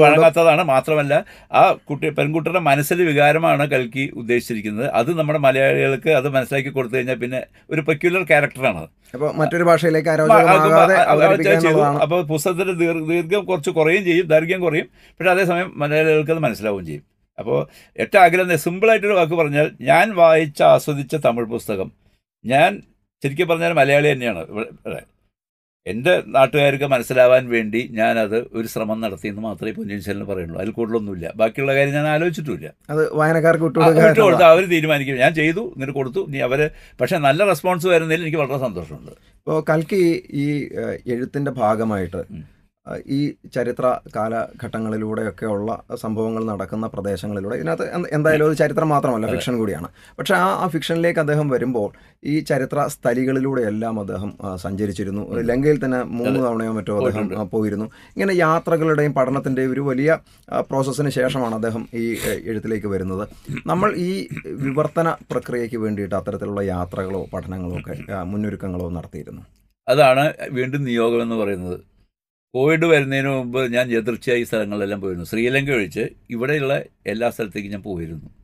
[0.00, 0.62] വഴങ്ങാത്തതാണ്.
[0.62, 4.90] മാത്രമല്ല ആ കുട്ടി പെൺകുട്ടിയുടെ മനസ്സിലെ വികാരമാണ് കൽക്കി ഉദ്ദേശിച്ചിരിക്കുന്നത്.
[4.90, 8.82] അത് നമ്മുടെ മലയാളികൾക്ക് അത് മനസ്സിലാക്കി കൊടുത്തു കഴിഞ്ഞാൽ പിന്നെ ഒരു പെക്യുലർ ക്യാരക്ടറാണ്
[9.14, 10.10] അപ്പോൾ മറ്റൊരു ഭാഷയിലേക്ക്
[12.02, 14.88] അപ്പോൾ പുസ്തകത്തിന്റെ ദീർ- ദീർഘം കുറച്ച് കുറയും ചെയ്യും ദൈർഘ്യം കുറയും.
[15.08, 17.04] പക്ഷേ അതേസമയം മലയാളികൾക്ക് അത് മനസ്സിലാവുകയും ചെയ്യും.
[17.38, 17.58] അപ്പോൾ
[17.98, 22.07] ഏറ്റവും ആഗ്രഹം സിമ്പിളായിട്ടൊരു വാക്ക് പറഞ്ഞാൽ ഞാൻ വായിച്ച ആസ്വദിച്ച തമിഴ് പുസ്തകം.
[22.44, 22.82] ഞാൻ
[23.22, 24.42] ശരിക്കും പറഞ്ഞാൽ മലയാളി തന്നെയാണ്.
[25.86, 30.56] എന്റെ നാട്ടുകാർക്ക് മനസ്സിലാവാൻ വേണ്ടി ഞാനത് ഒരു ശ്രമം നടത്തിയെന്ന് മാത്രമേ പൊന്നിയിൻ സെല്ലിന് പറയുള്ളൂ.
[30.60, 31.26] അതിൽ കൂടുതലൊന്നുമില്ല.
[31.40, 33.78] ബാക്കിയുള്ള കാര്യം ഞാൻ ആലോചിച്ചിട്ടില്ല അത് വായനക്കാർക്ക് വിട്ടു
[34.20, 35.16] കൊടുത്ത് അവർ തീരുമാനിക്കും.
[35.24, 36.22] ഞാൻ ചെയ്തു ഇങ്ങനെ കൊടുത്തു.
[36.34, 36.62] നീ അവർ
[37.00, 39.12] പക്ഷേ നല്ല റെസ്പോൺസ് വരുന്നതിൽ എനിക്ക് വളരെ സന്തോഷമുണ്ട്.
[39.38, 40.02] ഇപ്പോൾ കൽക്കി
[40.42, 40.46] ഈ
[41.14, 42.22] എഴുത്തിന്റെ ഭാഗമായിട്ട്
[43.06, 43.20] ഈ
[43.54, 45.70] ചരിത്ര കാലഘട്ടങ്ങളിലൂടെയൊക്കെ ഉള്ള
[46.02, 49.88] സംഭവങ്ങൾ നടക്കുന്ന പ്രദേശങ്ങളിലൂടെ ഇതിനകത്ത് എന്തായാലും ഒരു ചരിത്രം മാത്രമല്ല ഫിക്ഷൻ കൂടിയാണ്.
[50.18, 51.88] പക്ഷെ ആ ആ ഫിക്ഷനിലേക്ക് അദ്ദേഹം വരുമ്പോൾ
[52.32, 54.30] ഈ ചരിത്ര സ്ഥലികളിലൂടെയെല്ലാം അദ്ദേഹം
[54.64, 55.22] സഞ്ചരിച്ചിരുന്നു.
[55.50, 57.88] ലങ്കയിൽ തന്നെ മൂന്ന് തവണയോ മറ്റോ അദ്ദേഹം പോയിരുന്നു.
[58.16, 60.18] ഇങ്ങനെ യാത്രകളുടെയും പഠനത്തിന്റെയും ഒരു വലിയ
[60.70, 62.06] പ്രോസസ്സിന് ശേഷമാണ് അദ്ദേഹം ഈ
[62.52, 63.24] എഴുത്തിലേക്ക് വരുന്നത്.
[63.66, 64.10] നമ്മൾ ഈ
[64.64, 67.96] വിവർത്തന പ്രക്രിയയ്ക്ക് വേണ്ടിയിട്ട് അത്തരത്തിലുള്ള യാത്രകളോ പഠനങ്ങളോ ഒക്കെ
[68.32, 69.44] മുന്നൊരുക്കങ്ങളോ നടത്തിയിരുന്നു.
[69.88, 70.24] അതാണ്
[70.56, 71.78] വീണ്ടും നിയോഗം എന്ന് പറയുന്നത്.
[72.54, 75.24] കോവിഡ് വരുന്നതിന് മുമ്പ് ഞാൻ എതിർച്ചയായി സ്ഥലങ്ങളിലെല്ലാം പോയിരുന്നു.
[75.24, 78.37] ശ്രീലങ്ക ഒഴിച്ച് ഇവിടെയുള്ള എല്ലാ സ്ഥലത്തേക്കും ഞാൻ പോയിരുന്നു.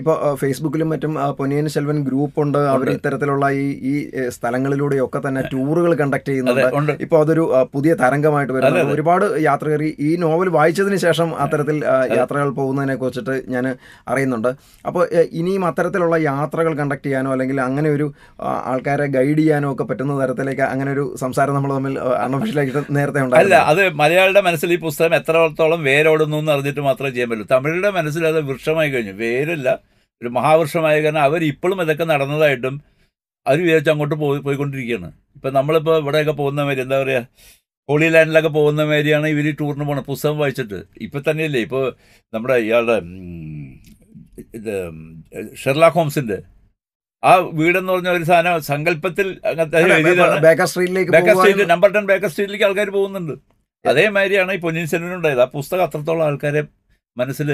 [0.00, 2.58] ഇപ്പോൾ ഫേസ്ബുക്കിലും മറ്റും പൊനിയൻ പൊന്നിയൻ സെൽവൻ ഗ്രൂപ്പ് ഉണ്ട്.
[2.72, 3.94] അവർ ഇത്തരത്തിലുള്ള ഈ ഈ
[4.36, 6.92] സ്ഥലങ്ങളിലൂടെയൊക്കെ തന്നെ ടൂറുകൾ കണ്ടക്ട് ചെയ്യുന്നുണ്ട്.
[7.04, 11.76] ഇപ്പോൾ അതൊരു പുതിയ തരംഗമായിട്ട് വരുന്നത് ഒരുപാട് യാത്രകർ ഈ നോവൽ വായിച്ചതിന് ശേഷം അത്തരത്തിൽ
[12.18, 13.66] യാത്രകൾ പോകുന്നതിനെ കുറിച്ചിട്ട് ഞാൻ
[14.12, 14.50] അറിയുന്നുണ്ട്.
[14.90, 15.02] അപ്പോൾ
[15.40, 18.08] ഇനിയും അത്തരത്തിലുള്ള യാത്രകൾ കണ്ടക്ട് ചെയ്യാനോ അല്ലെങ്കിൽ അങ്ങനെ ഒരു
[18.72, 23.82] ആൾക്കാരെ ഗൈഡ് ചെയ്യാനോ ഒക്കെ പറ്റുന്ന തരത്തിലേക്ക് അങ്ങനെ ഒരു സംസാരം നമ്മൾ തമ്മിൽ അൺഒഫീഷ്യലായിട്ട് നേരത്തെ അല്ല അത്
[24.02, 27.46] മലയാളിയുടെ മനസ്സിൽ ഈ പുസ്തകം എത്രത്തോളം വേരോടുന്നു എന്ന് അറിഞ്ഞിട്ട് മാത്രമേ ചെയ്യാൻ പറ്റൂ.
[27.54, 29.16] തമിഴിന്റെ മനസ്സിൽ അത് വൃക്ഷമായി കഴിഞ്ഞു.
[29.24, 29.68] വേരില്ല.
[30.22, 32.74] ഒരു മഹാവൃക്ഷമായ കാരണം അവർ ഇപ്പോഴും ഇതൊക്കെ നടന്നതായിട്ടും
[33.46, 35.08] അവർ വിചാരിച്ച് അങ്ങോട്ട് പോയി പോയിക്കൊണ്ടിരിക്കുകയാണ്.
[35.36, 37.22] ഇപ്പം നമ്മളിപ്പോൾ ഇവിടെയൊക്കെ പോകുന്ന മാതിരി എന്താ പറയുക
[37.88, 40.78] ഹോളി ലാൻഡിലൊക്കെ പോകുന്ന മാതിരിയാണ് ഇവർ ടൂറിന് പോകുന്നത് പുസ്തകം വായിച്ചിട്ട്.
[41.06, 41.84] ഇപ്പം തന്നെയല്ലേ ഇപ്പോൾ
[42.32, 42.96] നമ്മുടെ ഇയാളുടെ
[44.58, 44.74] ഇത്
[45.62, 46.38] ഷെർലാ ഹോംസിന്റെ
[47.22, 49.26] ആ വീടെന്ന് പറഞ്ഞ ഒരു സാധനം സങ്കല്പത്തിൽ
[50.46, 53.34] ബേക്കർ സ്ട്രീറ്റിലേക്ക് നമ്പർ ടെൻ ബേക്കർ സ്ട്രീറ്റിലേക്ക് ആൾക്കാർ പോകുന്നുണ്ട്.
[53.84, 56.62] അതേമാതിരിയാണ് ഈ പൊന്നിൻ സെൽവൻ ഉണ്ടായത് ആ പുസ്തകം അത്രത്തോളം ആൾക്കാരെ
[57.16, 57.50] മനസ്സിൽ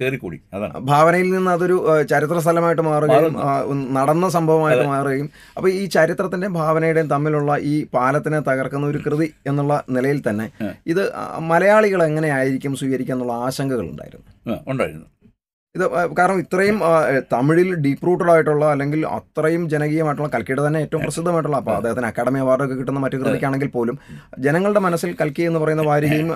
[0.00, 0.80] കയറിക്കൂടി അതാണ്.
[0.90, 1.76] ഭാവനയിൽ നിന്ന് അതൊരു
[2.10, 3.36] ചരിത്ര സ്ഥലമായിട്ട് മാറുകയും
[3.98, 5.28] നടന്ന സംഭവമായിട്ട് മാറുകയും.
[5.56, 10.46] അപ്പോൾ ഈ ചരിത്രത്തിന്റെയും ഭാവനയുടെയും തമ്മിലുള്ള ഈ പാലത്തിനെ തകർക്കുന്ന ഒരു കൃതി എന്നുള്ള നിലയിൽ തന്നെ
[10.86, 11.02] ഇത്
[11.52, 14.26] മലയാളികൾ എങ്ങനെയായിരിക്കും സ്വീകരിക്കുക എന്നുള്ള ആശങ്കകൾ ഉണ്ടായിരുന്നു?
[14.72, 15.06] ഉണ്ടായിരുന്നു.
[15.76, 15.84] ഇത്
[16.18, 16.78] കാരണം ഇത്രയും
[17.32, 22.74] തമിഴിൽ ഡീപ്പ് റൂട്ടഡ് ആയിട്ടുള്ള അല്ലെങ്കിൽ അത്രയും ജനകീയമായിട്ടുള്ള കൽക്കിയുടെ തന്നെ ഏറ്റവും പ്രസിദ്ധമായിട്ടുള്ള അപ്പോൾ അദ്ദേഹത്തിന് അക്കാഡമി അവാർഡൊക്കെ
[22.74, 23.98] കിട്ടുന്ന മറ്റു കൃതിക്കാണെങ്കിൽ പോലും
[24.38, 26.30] ജനങ്ങളുടെ മനസ്സിൽ കൽക്കി എന്ന് പറയുന്ന വാരികയും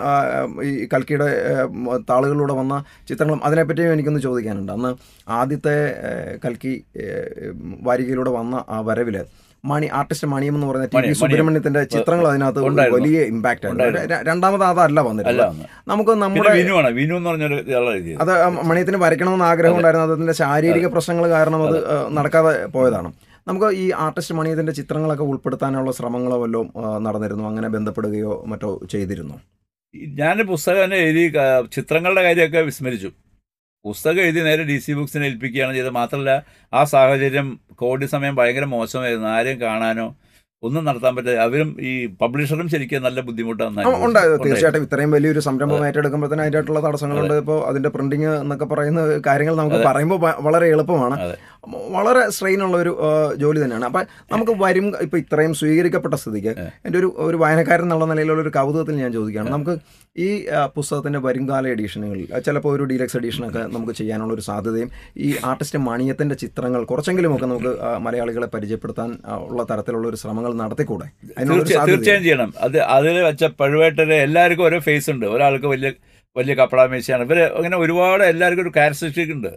[0.62, 1.29] ഈ കൽക്കിയുടെ
[2.11, 2.74] താളുകളിലൂടെ വന്ന
[3.09, 4.72] ചിത്രങ്ങളും അതിനെപ്പറ്റിയും എനിക്കൊന്ന് ചോദിക്കാനുണ്ട്.
[4.72, 4.90] അന്ന്
[5.40, 5.76] ആദ്യത്തെ
[6.44, 6.74] കൽക്കി
[7.83, 9.18] വാരികയിലൂടെ വന്ന ആ വരവിൽ
[9.64, 12.61] മണി ആർട്ടിസ്റ്റ് മണിയം എന്ന് പറയുന്ന ടി വി സുബ്രഹ്മണ്യത്തിന്റെ ചിത്രങ്ങൾ അതിനകത്ത്
[12.96, 15.64] വലിയ ഇമ്പാക്റ്റ് ആണ് രണ്ടാമത് അതല്ല വന്നിരുന്നത്.
[15.92, 16.53] നമുക്ക് നമ്മുടെ
[16.99, 17.59] വിനു എന്ന് പറഞ്ഞൊരു
[18.23, 18.33] അത്
[18.70, 20.07] മണിയത്തിന് വരയ്ക്കണമെന്ന് ആഗ്രഹം ഉണ്ടായിരുന്നു.
[20.16, 21.79] അതിന്റെ ശാരീരിക പ്രശ്നങ്ങൾ കാരണം അത്
[22.18, 23.11] നടക്കാതെ പോയതാണ്.
[23.49, 26.68] നമുക്ക് ഈ ആർട്ടിസ്റ്റ് മണിയത്തിന്റെ ചിത്രങ്ങളൊക്കെ ഉൾപ്പെടുത്താനുള്ള ശ്രമങ്ങളോ വല്ലതും
[27.07, 27.44] നടന്നിരുന്നു?
[27.51, 29.37] അങ്ങനെ ബന്ധപ്പെടുകയോ മറ്റോ ചെയ്തിരുന്നു?
[30.20, 31.25] ഞാൻ പുസ്തകം എഴുതി
[31.77, 33.11] ചിത്രങ്ങളുടെ കാര്യമൊക്കെ വിസ്മരിച്ചു.
[33.84, 35.92] പുസ്തകം എഴുതി നേരെ ഡി സി ബുക്സിനെ ഏൽപ്പിക്കുകയാണ് ചെയ്തത്.
[36.00, 36.32] മാത്രമല്ല
[36.78, 37.46] ആ സാഹചര്യം
[37.82, 39.28] കോവിഡ് സമയം ഭയങ്കര മോശമായിരുന്നു.
[39.36, 40.08] ആരെയും കാണാനോ
[40.62, 41.90] ഒന്നും നടത്താൻ പറ്റില്ല അവരും ഈ
[42.22, 44.02] പബ്ലിഷറും ശരിക്കും നല്ല ബുദ്ധിമുട്ടാണ് ഉണ്ടായത്.
[44.06, 47.34] ഉണ്ട് തീർച്ചയായിട്ടും ഇത്രയും വലിയൊരു സംരംഭം ഏറ്റെടുക്കുമ്പോൾ ഏറ്റെടുക്കുമ്പോഴത്തേന് അതിന്റെതായിട്ടുള്ള തടസ്സങ്ങളുണ്ട്.
[47.42, 51.16] ഇപ്പോൾ അതിന്റെ പ്രിന്റിങ് എന്നൊക്കെ പറയുന്ന കാര്യങ്ങൾ നമുക്ക് പറയുമ്പോൾ വളരെ എളുപ്പമാണ്.
[51.96, 52.92] വളരെ സ്ട്രെയിൻ ഉള്ള ഒരു
[53.42, 53.86] ജോലി തന്നെയാണ്.
[53.90, 56.54] അപ്പം നമുക്ക് വരും ഇപ്പം ഇത്രയും സ്വീകരിക്കപ്പെട്ട സ്ഥിതിക്ക്.
[56.86, 59.50] എന്റെ ഒരു ഒരു വായനക്കാരൻ എന്നുള്ള നിലയിലുള്ള ഒരു കൗതുകത്തിൽ ഞാൻ ചോദിക്കുകയാണ്.
[59.56, 59.76] നമുക്ക്
[60.18, 66.35] ഈ പുസ്തകത്തിന്റെ വരുംകാല എഡീഷനുകളിൽ ചിലപ്പോൾ ഒരു ഡീലക്സ് എഡീഷനൊക്കെ നമുക്ക് ചെയ്യാനുള്ള ഒരു സാധ്യതയും ഈ ആർട്ടിസ്റ്റ് മണിയത്തിന്റെ
[66.35, 69.18] ചിത്രങ്ങൾ കുറച്ചെങ്കിലുമൊക്കെ നമുക്ക് മലയാളികളെ പരിചയപ്പെടുത്താൻ
[69.49, 71.07] ഉള്ള തരത്തിലുള്ള ഒരു ശ്രമങ്ങൾ നടത്തിക്കൂടെ?
[71.49, 72.55] തീർച്ചയായും ചെയ്യണം.
[72.59, 75.27] അത് അതിൽ വെച്ച പഴുവേട്ടര് എല്ലാവർക്കും ഓരോ ഫേസ് ഉണ്ട്.
[75.27, 75.92] ഒരാൾക്ക് വലിയ
[76.37, 77.23] വലിയ കപ്പടാമേശയാണ്.
[77.23, 79.53] ഇവർ അങ്ങനെ ഒരുപാട് എല്ലാവർക്കും ഒരു ക്യാരക്ടറിസ്റ്റിക് ഉണ്ട്.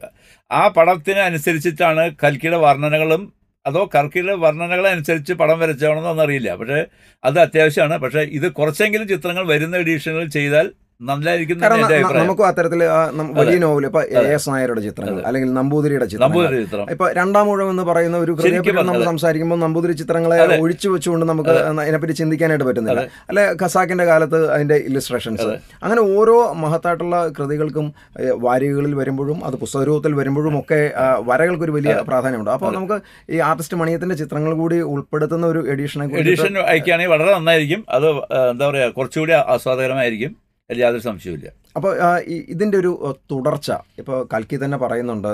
[0.52, 3.34] ആ പടത്തിന് അനുസരിച്ചിട്ടാണ് കൽക്കിയുടെ വർണനകളും
[3.65, 6.80] അതോ കർക്കിയുടെ വർണനകളനുസരിച്ച് പടം വരച്ചാണെന്നൊന്നും അറിയില്ല പക്ഷേ
[7.23, 7.97] അത് അത്യാവശ്യമാണ്.
[7.97, 10.67] പക്ഷേ ഇത് കുറച്ചെങ്കിലും ചിത്രങ്ങൾ വരുന്ന എഡിഷനുകൾ ചെയ്താൽ
[11.10, 11.58] നല്ലതായിരിക്കും
[12.20, 12.82] നമുക്കും അത്തരത്തിൽ
[13.39, 16.36] വലിയ നോവൽ ഇപ്പൊ എ എസ് നായരുടെ ചിത്രങ്ങൾ അല്ലെങ്കിൽ നമ്പൂതിരിയുടെ ചിത്രം.
[16.94, 19.04] ഇപ്പൊ രണ്ടാം ഊഴം എന്ന് പറയുന്ന ഒരു കൃതിയെപ്പറ്റി നമ്മൾ.
[19.10, 23.04] സംസാരിക്കുമ്പോൾ നമ്പൂതിരി ചിത്രങ്ങളെ ഒഴിച്ചു വെച്ചുകൊണ്ട് നമുക്ക് അതിനെപ്പറ്റി ചിന്തിക്കാനായിട്ട് പറ്റുന്നില്ല.
[23.30, 25.50] അല്ലെ ഖസാക്കിന്റെ കാലത്ത് അതിന്റെ ഇല്ലസ്ട്രേഷൻസ്.
[25.84, 27.88] അങ്ങനെ ഓരോ മഹത്തായിട്ടുള്ള കൃതികൾക്കും
[28.46, 30.82] വാരികകളിൽ വരുമ്പോഴും അത് പുസ്തകരൂപത്തിൽ വരുമ്പോഴും ഒക്കെ
[31.32, 32.54] വരകൾക്ക് ഒരു വലിയ പ്രാധാന്യമുണ്ട്.
[32.58, 33.00] അപ്പോൾ നമുക്ക്
[33.36, 37.84] ഈ ആർട്ടിസ്റ്റ് മണിയത്തിന്റെ ചിത്രങ്ങൾ കൂടി ഉൾപ്പെടുത്തുന്ന ഒരു എഡീഷനെ എഡിഷൻ അയക്കുകയാണെങ്കിൽ വളരെ നന്നായിരിക്കും.
[37.98, 38.08] അത്
[38.54, 40.34] എന്താ പറയുക കുറച്ചുകൂടി ആസ്വാദകരമായിരിക്കും.
[40.79, 41.91] യാതൊരു സംശയമില്ല അപ്പോൾ
[42.51, 45.29] ഇതിന്റെ ഒരു തുടർച്ച ഇപ്പോൾ കൽക്കി തന്നെ പറയുന്നുണ്ട്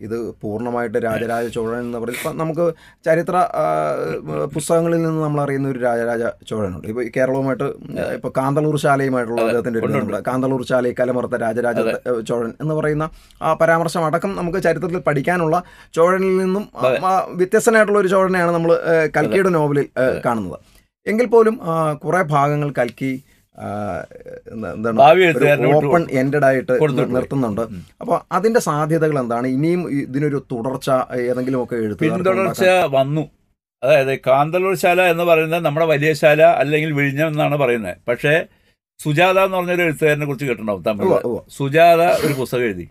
[0.00, 2.72] ഇത് പൂർണമായിട്ട് രാജരാജ ചോഴൻ എന്ന് പറയുന്നത് ഇപ്പം നമുക്ക്
[3.04, 3.36] ചരിത്ര
[4.44, 6.88] പുസ്തകങ്ങളിൽ നിന്ന് നമ്മൾ അറിയുന്ന ഒരു രാജരാജ ചോഴനുണ്ട്.
[6.88, 7.64] ഇപ്പോൾ കേരളവുമായിട്ട്
[8.14, 11.78] ഇപ്പോൾ കാന്തളൂർ ശാലയുമായിട്ടുള്ള അദ്ദേഹത്തിന്റെ അദ്ദേഹത്തിന്റെ ഒരു കാന്തളൂർ ശാലയിൽ കലമുറത്ത രാജരാജ
[12.22, 13.10] ചോഴൻ എന്ന് പറയുന്ന
[13.42, 15.62] ആ പരാമർശം അടക്കം നമുക്ക് ചരിത്രത്തിൽ പഠിക്കാനുള്ള
[15.94, 16.68] ചോഴനിൽ നിന്നും
[17.36, 18.72] വ്യത്യസ്തനായിട്ടുള്ള ഒരു ചോഴനെയാണ് നമ്മൾ
[19.16, 19.88] കൽക്കിയുടെ നോവലിൽ
[20.26, 20.58] കാണുന്നത്.
[21.06, 21.60] എങ്കിൽ പോലും
[22.04, 23.12] കുറേ ഭാഗങ്ങൾ കൽക്കി
[24.52, 26.74] എന്താണ് ഓപ്പൺ എൻഡഡ് ആയിട്ട്.
[27.16, 27.62] നിർത്തുന്നുണ്ട്.
[28.00, 29.46] അപ്പൊ അപ്പോൾ അതിന്റെ സാധ്യതകൾ എന്താണ്?
[29.56, 30.90] ഇനിയും ഇതിനൊരു തുടർച്ച
[31.30, 32.64] ഏതെങ്കിലും ഒക്കെ പിന്തുടർച്ച
[32.98, 33.24] വന്നു.
[33.82, 37.96] അതായത് കാന്തല്ലൂർ ശാല എന്ന് പറയുന്നത് നമ്മുടെ വലിയ ശാല അല്ലെങ്കിൽ വിഴിഞ്ഞം എന്നാണ് പറയുന്നത്.
[38.08, 38.34] പക്ഷേ
[39.02, 41.18] സുജാത എന്ന് പറഞ്ഞൊരു എഴുത്തുകാരനെ കുറിച്ച് കേട്ടിട്ടുണ്ടാവും തമിഴ്
[41.58, 42.86] സുജാത ഒരു പുസ്തകം എഴുതി.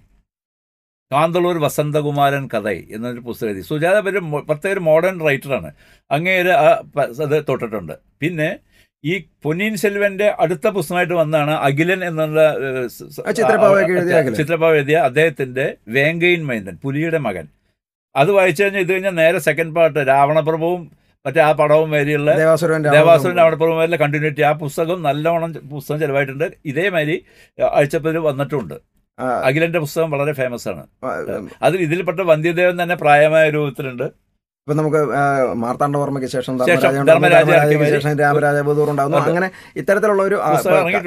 [1.13, 3.61] കാന്തളൂർ വസന്തകുമാരൻ കഥൈ എന്നൊരു പുസ്തകം എഴുതി.
[3.61, 5.69] സുജാത പേര് പ്രത്യേക ഒരു മോഡേൺ റൈറ്ററാണ്
[6.11, 6.69] അങ്ങേര് ആ
[7.25, 7.93] അത് തൊട്ടിട്ടുണ്ട്.
[8.21, 8.49] പിന്നെ
[9.03, 12.39] ഈ പൊന്നിയിൻ സെൽവന്റെ അടുത്ത പുസ്തകമായിട്ട് വന്നാണ് അഖിലൻ എന്നുള്ള
[14.39, 17.47] ചിത്രഭാവ എഴുതിയ അദ്ദേഹത്തിന്റെ വേങ്കയിൻ മൈന്ദൻ പുലിയുടെ മകൻ.
[18.15, 20.91] അത് വായിച്ചു കഴിഞ്ഞാൽ ഇത് കഴിഞ്ഞാൽ നേരെ സെക്കൻഡ് പാർട്ട് രാവണപ്രഭവും
[21.25, 23.77] മറ്റേ ആ പടവും വരെയുള്ള ദേവാസുരൻ രാവണപ്രഭവും.
[23.77, 26.47] വരെയുള്ള കണ്ടിന്യൂറ്റി ആ പുസ്തകം നല്ലവണ്ണം പുസ്തകം ചെലവായിട്ടുണ്ട്.
[26.65, 27.25] ഇതേമാതിരി
[27.63, 28.75] ആഴ്ചപ്പതിൽ വന്നിട്ടുണ്ട്.
[29.19, 30.83] അഖിലന്റെ പുസ്തകം വളരെ ഫേമസ് ആണ്.
[31.61, 34.26] അതിൽ ഇതിൽപ്പെട്ട വന്ധ്യദേവൻ തന്നെ പ്രായമായ രൂപത്തിലുണ്ട്
[34.67, 35.01] ഇപ്പൊ നമുക്ക്
[35.61, 39.47] മാർത്താണ്ഡവർമ്മയ്ക്ക് ശേഷം ശേഷം ധർമ്മരാജ ധർമ്മരാജ ധർമ്മരാജയ്ക്ക് ശേഷം രാമരാജ ബഹദൂർ ഉണ്ടാകുന്നു അങ്ങനെ
[39.81, 40.37] ഇത്തരത്തിലുള്ള ഒരു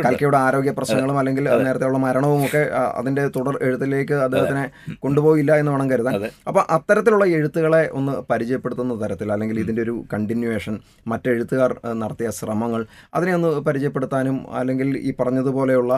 [0.07, 1.45] കൽക്കയുടെ ആരോഗ്യ പ്രശ്നങ്ങളും അല്ലെങ്കിൽ.
[1.67, 2.63] നേരത്തെയുള്ള മരണവും ഒക്കെ
[3.01, 4.63] അതിന്റെ തുടർ എഴുത്തിലേക്ക് അദ്ദേഹത്തിനെ
[5.03, 6.17] കൊണ്ടുപോയില്ല എന്ന് വേണം കരുതാൻ.
[6.51, 10.77] അപ്പൊ അത്തരത്തിലുള്ള എഴുത്തുകളെ ഒന്ന് പരിചയപ്പെടുത്തുന്ന തരത്തിൽ അല്ലെങ്കിൽ ഇതിന്റെ ഒരു കണ്ടിന്യൂവേഷൻ
[11.13, 12.81] മറ്റെഴുത്തുകാർ നടത്തിയ ശ്രമങ്ങൾ
[13.19, 15.93] അതിനെ ഒന്ന് പരിചയപ്പെടുത്താനും അല്ലെങ്കിൽ ഈ പറഞ്ഞതുപോലെയുള്ള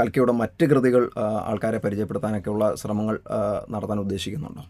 [0.00, 1.04] കൽക്കിയുടെ മറ്റ് കൃതികൾ
[1.52, 3.16] ആൾക്കാരെ പരിചയപ്പെടുത്താനൊക്കെയുള്ള ശ്രമങ്ങൾ
[3.76, 4.64] നടത്താൻ ഉദ്ദേശിക്കുന്നുണ്ടോ?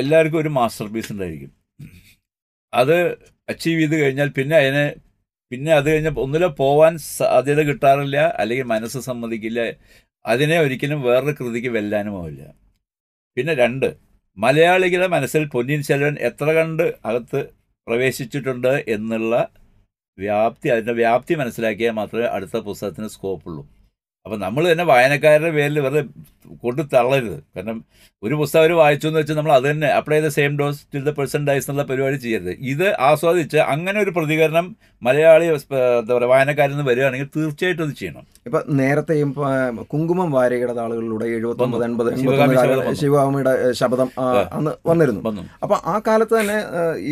[0.00, 1.50] എല്ലാവർക്കും ഒരു മാസ്റ്റർ പീസ് ഉണ്ടായിരിക്കും.
[2.72, 2.96] അത്
[3.50, 4.84] അച്ചീവ് ചെയ്ത് കഴിഞ്ഞാൽ പിന്നെ അതിനെ
[5.50, 9.60] പിന്നെ അത് കഴിഞ്ഞാൽ ഒന്നിലെ പോവാൻ സാധ്യത കിട്ടാറില്ല അല്ലെങ്കിൽ മനസ്സ് സമ്മതിക്കില്ല.
[10.24, 12.42] അതിനെ ഒരിക്കലും വേറൊരു കൃതിക്ക് വെല്ലാനും ആവില്ല.
[13.36, 13.88] പിന്നെ രണ്ട്
[14.36, 17.40] മലയാളികളുടെ മനസ്സിൽ പൊന്നിൻ സെൽവൻ എത്ര കണ്ട് അകത്ത്
[17.86, 19.34] പ്രവേശിച്ചിട്ടുണ്ട് എന്നുള്ള
[20.18, 23.62] വ്യാപ്തി അതിന്റെ വ്യാപ്തി മനസ്സിലാക്കിയാൽ മാത്രമേ അടുത്ത പുസ്തകത്തിന് സ്കോപ്പുള്ളൂ
[24.26, 26.02] അപ്പം നമ്മൾ തന്നെ വായനക്കാരുടെ പേരിൽ വെറുതെ
[26.62, 27.38] കൊണ്ട് തള്ളരുത്.
[27.56, 27.78] കാരണം
[28.22, 31.12] ഒരു പുസ്തകം അവർ വായിച്ചു എന്ന് വെച്ചാൽ നമ്മൾ അത് തന്നെ അപ്ലൈ ചെയ്ത same dose till the
[31.18, 32.52] person dies എന്നുള്ള പരിപാടി ചെയ്യരുത്.
[32.72, 34.66] ഇത് ആസ്വാദിച്ച് അങ്ങനെ ഒരു പ്രതികരണം
[35.02, 38.24] മലയാളി എന്താ പറയുക വായനക്കാരിൽ നിന്ന് വരികയാണെങ്കിൽ തീർച്ചയായിട്ടും അത് ചെയ്യണം.
[38.46, 39.30] ഇപ്പൊ നേരത്തെയും
[39.92, 41.84] കുങ്കുമം വാരികയുടെ താളുകളിലൂടെ എഴുപത്തി ഒമ്പത്.
[41.84, 42.10] എൺപത്
[43.02, 44.08] ശിവകാമിയുടെ ശബ്ദം.
[44.56, 45.22] അന്ന് വന്നിരുന്നു.
[45.28, 45.42] വന്നു.
[45.62, 46.58] അപ്പൊ ആ കാലത്ത് തന്നെ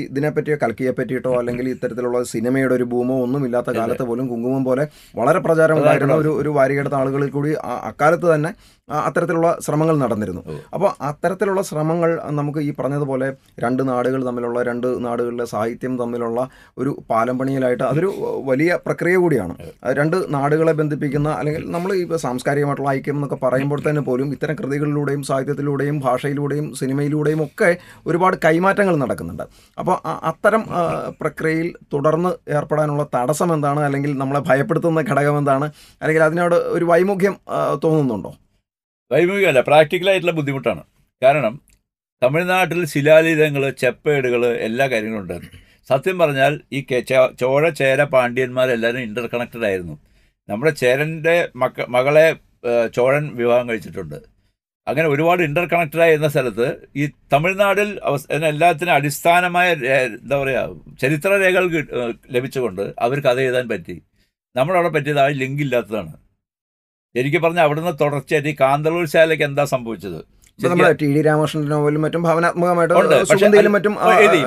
[0.03, 5.39] ഇതിനെപ്പറ്റിയോ കൽക്കിയെ പറ്റിയിട്ടോ അല്ലെങ്കിൽ ഇത്തരത്തിലുള്ള സിനിമയുടെ ഒരു ഭൂമോ ഒന്നും ഇല്ലാത്ത കാലത്ത് പോലും കുങ്കുമം പോലെ വളരെ
[5.39, 7.53] പ്രചാരം ഉണ്ടായിരുന്ന ഒരു ഒരു വാരികയുടെ താളുകളിൽ കൂടി
[7.91, 8.53] അക്കാലത്ത് തന്നെ
[8.89, 10.43] അത്തരത്തിലുള്ള ശ്രമങ്ങൾ നടന്നിരുന്നു.
[10.75, 13.27] അപ്പൊ അപ്പോൾ അത്തരത്തിലുള്ള ശ്രമങ്ങൾ നമുക്ക് ഈ പറഞ്ഞതുപോലെ
[13.61, 16.49] രണ്ട് നാടുകൾ തമ്മിലുള്ള രണ്ട് നാടുകളിലെ സാഹിത്യം തമ്മിലുള്ള
[16.79, 18.11] ഒരു പാലം പണിയിലായിട്ട് അതൊരു
[18.49, 19.55] വലിയ പ്രക്രിയ കൂടിയാണ്.
[19.99, 25.99] രണ്ട് നാടുകളെ ബന്ധിപ്പിക്കുന്ന അല്ലെങ്കിൽ നമ്മൾ ഈ സാംസ്കാരികമായിട്ടുള്ള ഐക്യം എന്നൊക്കെ പറയുമ്പോൾ തന്നെ പോലും ഇത്തരം കൃതികളിലൂടെയും സാഹിത്യത്തിലൂടെയും
[26.07, 27.71] ഭാഷയിലൂടെയും സിനിമയിലൂടെയും ഒക്കെ
[28.07, 29.45] ഒരുപാട് കൈമാറ്റങ്ങൾ നടക്കുന്നുണ്ട്.
[29.79, 29.97] അപ്പോൾ
[30.31, 30.65] അത്തരം
[31.21, 33.81] പ്രക്രിയയിൽ തുടർന്ന് ഏർപ്പെടാനുള്ള തടസ്സം എന്താണ്?
[33.81, 35.69] അല്ലെങ്കിൽ നമ്മളെ ഭയപ്പെടുത്തുന്ന ഘടകം എന്താണ്?
[36.03, 37.37] അല്ലെങ്കിൽ അതിനോട് ഒരു വൈമുഖ്യം
[37.85, 38.33] തോന്നുന്നുണ്ടോ?
[39.13, 40.83] വൈമുഖ്യമല്ല പ്രാക്ടിക്കലായിട്ടുള്ള ബുദ്ധിമുട്ടാണ്.
[41.23, 41.55] കാരണം
[42.23, 46.81] തമിഴ്നാട്ടിൽ ശിലാലിതങ്ങൾ ചെപ്പേടുകൾ എല്ലാ കാര്യങ്ങളും ഉണ്ടായിരുന്നു സത്യം പറഞ്ഞാൽ ഈ
[47.43, 49.97] ചോഴ ചേര പാണ്ഡ്യന്മാരെല്ലാവരും ഇന്റർ കണക്റ്റഡ് ആയിരുന്നു.
[50.49, 52.27] നമ്മുടെ ചേരന്റെ മക്ക മകളെ
[52.97, 54.19] ചോഴൻ വിവാഹം കഴിച്ചിട്ടുണ്ട്.
[54.87, 56.67] അങ്ങനെ ഒരുപാട് ഇന്റർ കണക്റ്റഡ് ആയിരുന്ന സ്ഥലത്ത്
[57.01, 57.91] ഈ തമിഴ്നാടിൽ
[58.51, 59.69] എല്ലാത്തിനും അടിസ്ഥാനമായ
[60.07, 60.63] എന്താ പറയുക
[61.03, 61.65] ചരിത്രരേഖകൾ
[62.37, 63.97] ലഭിച്ചുകൊണ്ട് അവർ കഥ എഴുതാൻ പറ്റി.
[64.59, 66.13] നമ്മളവിടെ പറ്റിയത് ആ ലിങ്ക് ഇല്ലാത്തതാണ്.
[67.15, 70.21] എനിക്ക് പറഞ്ഞാൽ അവിടുന്ന് തുടർച്ചയായിട്ട് ഈ കാന്തളൂർ ശാലയ്ക്ക് എന്താ സംഭവിച്ചത്?
[70.69, 72.95] നമ്മുടെ ടി ഡി രാമകൃഷ്ണന്റെ നോവലും മറ്റും ഭാവനാത്മകമായിട്ട്.
[73.75, 73.95] മറ്റും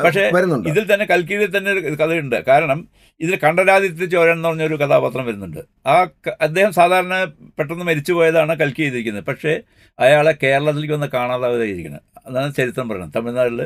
[0.05, 0.67] പക്ഷേ വരുന്നുണ്ട്.
[0.69, 2.37] ഇതിൽ തന്നെ കൽക്കീഴിൽ തന്നെ ഒരു കഥയുണ്ട്.
[2.47, 2.79] കാരണം
[3.19, 5.61] ഇതിൽ കണ്ഠരാദിത്യ ചോരൻ എന്ന് പറഞ്ഞൊരു കഥാപാത്രം വരുന്നുണ്ട്.
[5.87, 5.95] ആ
[6.41, 7.15] അദ്ദേഹം സാധാരണ
[7.57, 9.25] പെട്ടെന്ന് മരിച്ചു പോയതാണ് കൽക്കി ചെയ്തിരിക്കുന്നത്.
[9.25, 9.53] പക്ഷേ
[9.99, 13.15] അയാളെ കേരളത്തിലേക്ക് ഒന്ന് കാണാതാവുകയിരിക്കുന്നത് അതാണ് ചരിത്രം പറയുന്നത്.
[13.17, 13.61] തമിഴ്നാട്ടിൽ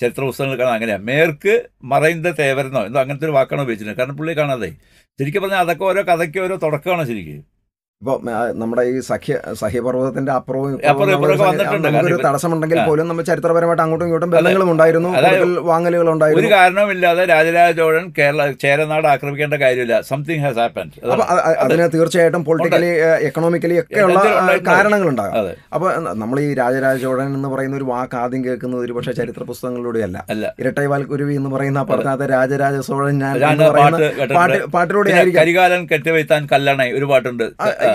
[0.00, 4.00] ചരിത്ര പുസ്തകങ്ങൾ കാണാൻ അങ്ങനെയാണ് മേർക്ക് മറൈന്ത തേവരെന്നോ എന്തോ അങ്ങനത്തെ ഒരു വാക്കാണ് ഉപയോഗിച്ചിരുന്നത്.
[4.00, 4.70] കാരണം പുള്ളി കാണാതെ.
[5.18, 7.55] ശരിക്കും പറഞ്ഞാൽ അതൊക്കെ ഓരോ കഥയ്ക്ക് ഓരോ തുടക്കമാണ് ശരിക്കും.
[8.02, 8.14] ഇപ്പൊ
[8.62, 10.72] നമ്മുടെ ഈ സഖ്യ സഹ്യപർവതത്തിന്റെ അപ്പുറവും.
[11.84, 12.78] നമുക്കൊരു തടസ്സമുണ്ടെങ്കിൽ.
[12.88, 14.30] പോലും നമ്മൾ ചരിത്രപരമായിട്ട് അങ്ങോട്ടും ഇങ്ങോട്ടും.
[14.34, 15.10] ബന്ധങ്ങളും ഉണ്ടായിരുന്നു
[15.68, 16.50] വാങ്ങലുകൾ ഒരു ഉണ്ടായിരുന്നു.
[16.54, 19.94] കാരണവുമില്ലാതെ രാജരാജ ചോഴൻ കേരള ചേരനാട് ആക്രമിക്കേണ്ട കാര്യമില്ല.
[20.10, 21.24] സംതിങ് ഹാസ് ഹാപ്പൻഡ് അപ്പൊ
[21.64, 22.90] അതിന് തീർച്ചയായിട്ടും പൊളിറ്റിക്കലി
[23.28, 25.56] എക്കണോമിക്കലി ഒക്കെ ഉള്ള കാരണങ്ങൾ ഉണ്ടാകും കാരണങ്ങളുണ്ടാകും.
[25.78, 25.86] അപ്പൊ
[26.22, 30.18] നമ്മൾ ഈ രാജരാജ ചോഴൻ എന്ന് പറയുന്ന ഒരു വാക്ക് ആദ്യം കേൾക്കുന്നത് ഒരു പക്ഷേ ചരിത്ര പുസ്തകങ്ങളിലൂടെയല്ല.
[30.64, 33.34] ഇരട്ടൈവാൽ കുരുവി എന്ന് പറയുന്ന പറഞ്ഞാത്ത രാജരാജ ചോഴൻ ഞാൻ
[34.76, 37.46] പാട്ടിലൂടെ കരികാലൻ കെട്ടിവയ്ത്താൻ കല്ലണ ഒരു പാട്ടുണ്ട്.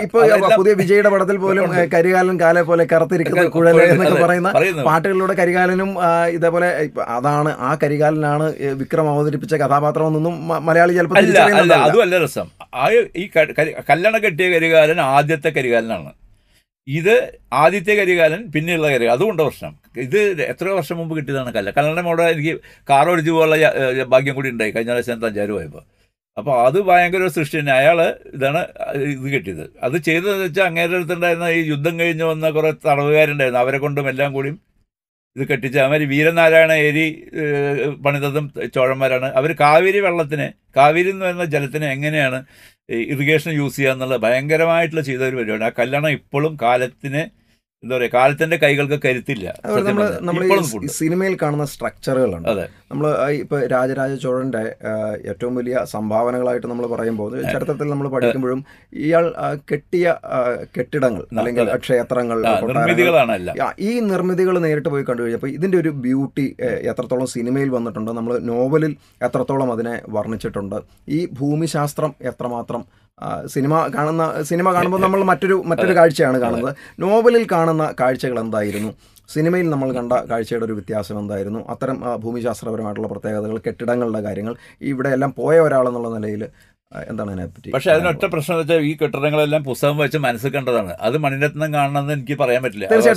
[0.05, 0.19] ഇപ്പൊ
[0.59, 4.51] പുതിയ വിജയുടെ പടത്തിൽ പോലും കരികാലൻ കാലെ പോലെ കറുത്തിരിക്കുന്ന കുഴൽ എന്നൊക്കെ പറയുന്ന
[4.89, 5.91] പാട്ടുകളിലൂടെ കരികാലനും
[6.37, 6.69] ഇതേപോലെ
[7.17, 8.47] അതാണ് ആ കരികാലനാണ്
[8.81, 10.35] വിക്രം അവതരിപ്പിച്ച കഥാപാത്രം എന്നൊന്നും
[10.69, 12.47] മലയാളി ചിലപ്പോൾ അല്ല അല്ല അതും അല്ല രസം.
[12.81, 12.85] ആ
[13.21, 13.25] ഈ
[13.91, 16.11] കല്ലണ കെട്ടിയ കരികാലൻ ആദ്യത്തെ കരികാലനാണ്.
[16.87, 17.15] ഇത്
[17.63, 19.73] ആദ്യത്തെ കരികാലൻ പിന്നെയുള്ള കരികാലൻ അതുകൊണ്ട് പ്രശ്നം.
[20.05, 20.19] ഇത്
[20.51, 22.53] എത്രയോ വർഷം മുമ്പ് കിട്ടിയതാണ് കല്ല കല്ലണ മോടെ എനിക്ക്
[22.91, 24.71] കാർ ഓടിച്ചു പോകാനുള്ള ഭാഗ്യം കൂടി ഉണ്ടായി.
[24.75, 25.83] കഴിഞ്ഞ പ്രാവശ്യം തഞ്ചാരു പോയപ്പോൾ
[26.37, 27.73] അപ്പോൾ അത് ഭയങ്കര ഒരു സൃഷ്ടി തന്നെ.
[27.79, 27.99] അയാൾ
[28.35, 28.61] ഇതാണ്
[29.13, 29.65] ഇത് കിട്ടിയത്.
[29.83, 33.61] അത് ചെയ്തതെന്ന് വെച്ചാൽ അങ്ങേരുടെ അടുത്തുണ്ടായിരുന്ന ഈ യുദ്ധം കഴിഞ്ഞ് വന്ന കുറേ തടവുകാരുണ്ടായിരുന്നു.
[33.65, 34.57] അവരെ കൊണ്ടും എല്ലാം കൂടിയും
[35.35, 37.05] ഇത് കെട്ടിച്ച അവർ വീരനാരായണ ഏരി
[38.05, 39.27] പണിതതും ചോഴന്മാരാണ്.
[39.39, 42.39] അവർ കാവേരി വെള്ളത്തിന് കാവേരി എന്ന് പറയുന്ന ജലത്തിന് എങ്ങനെയാണ്
[43.13, 47.21] ഇറിഗേഷൻ യൂസ് ചെയ്യുക എന്നുള്ള ഭയങ്കരമായിട്ടുള്ള ചെയ്ത ഒരു പരിപാടി ആ കല്യാണം ഇപ്പോഴും കാലത്തിന്
[47.83, 49.45] എന്താ പറയുക കാലത്തിന്റെ കൈകൾക്ക് കരുത്തില്ല
[50.21, 50.41] നമ്മൾ
[50.97, 52.65] സിനിമയിൽ കാണുന്ന സ്ട്രക്ചറുകളുണ്ട് അതെ.
[52.91, 53.05] നമ്മൾ
[53.37, 54.61] ഇപ്പൊ രാജരാജ ചോഴന്റെ
[55.31, 58.61] ഏറ്റവും വലിയ സംഭാവനകളായിട്ട് നമ്മൾ പറയുമ്പോൾ ചരിത്രത്തിൽ നമ്മൾ പഠിക്കുമ്പോഴും
[59.01, 59.25] ഇയാൾ
[59.71, 60.05] കെട്ടിയ
[60.77, 61.71] കെട്ടിടങ്ങൾ അല്ലെങ്കിൽ.
[61.79, 62.37] ക്ഷേത്രങ്ങൾ
[63.81, 66.47] ഈ നിർമ്മിതികൾ നേരിട്ട് പോയി കണ്ടു കഴിഞ്ഞപ്പോൾ ഇതിന്റെ ഒരു ബ്യൂട്ടി
[66.91, 70.79] എത്രത്തോളം സിനിമയിൽ വന്നിട്ടുണ്ട് നമ്മൾ നോവലിൽ എത്രത്തോളം അതിനെ വർണിച്ചിട്ടുണ്ട്
[71.11, 72.83] ഈ ഭൂമിശാസ്ത്രം എത്രമാത്രം
[73.45, 76.75] സിനിമ കാണുന്ന സിനിമ കാണുമ്പോൾ നമ്മൾ മറ്റൊരു മറ്റൊരു കാഴ്ചയാണ് കാണുന്നത്.
[76.99, 78.93] നോവലിൽ കാണുന്ന കാഴ്ചകൾ എന്തായിരുന്നു?
[79.33, 81.69] സിനിമയിൽ നമ്മൾ കണ്ട കാഴ്ചയുടെ ഒരു വ്യത്യാസം എന്തായിരുന്നു?
[81.69, 86.47] അത്തരം ഭൂമിശാസ്ത്രപരമായിട്ടുള്ള പ്രത്യേകതകൾ കെട്ടിടങ്ങളുടെ കാര്യങ്ങൾ ഇവിടെ എല്ലാം പോയ ഒരാളെന്നുള്ള നിലയിൽ
[87.07, 90.97] എന്താണ് അതിനെപ്പറ്റി പക്ഷേ അതിനൊറ്റ പ്രശ്നം എന്ന് വെച്ചാൽ ഈ കെട്ടിടങ്ങളെല്ലാം പുസ്തകം വെച്ച് മനസ്സിൽ കണ്ടതാണ്.
[91.01, 92.87] അത് മണിരത്നം കാണണമെന്ന് എനിക്ക് പറയാൻ പറ്റില്ല.
[92.87, 93.13] പക്ഷേ.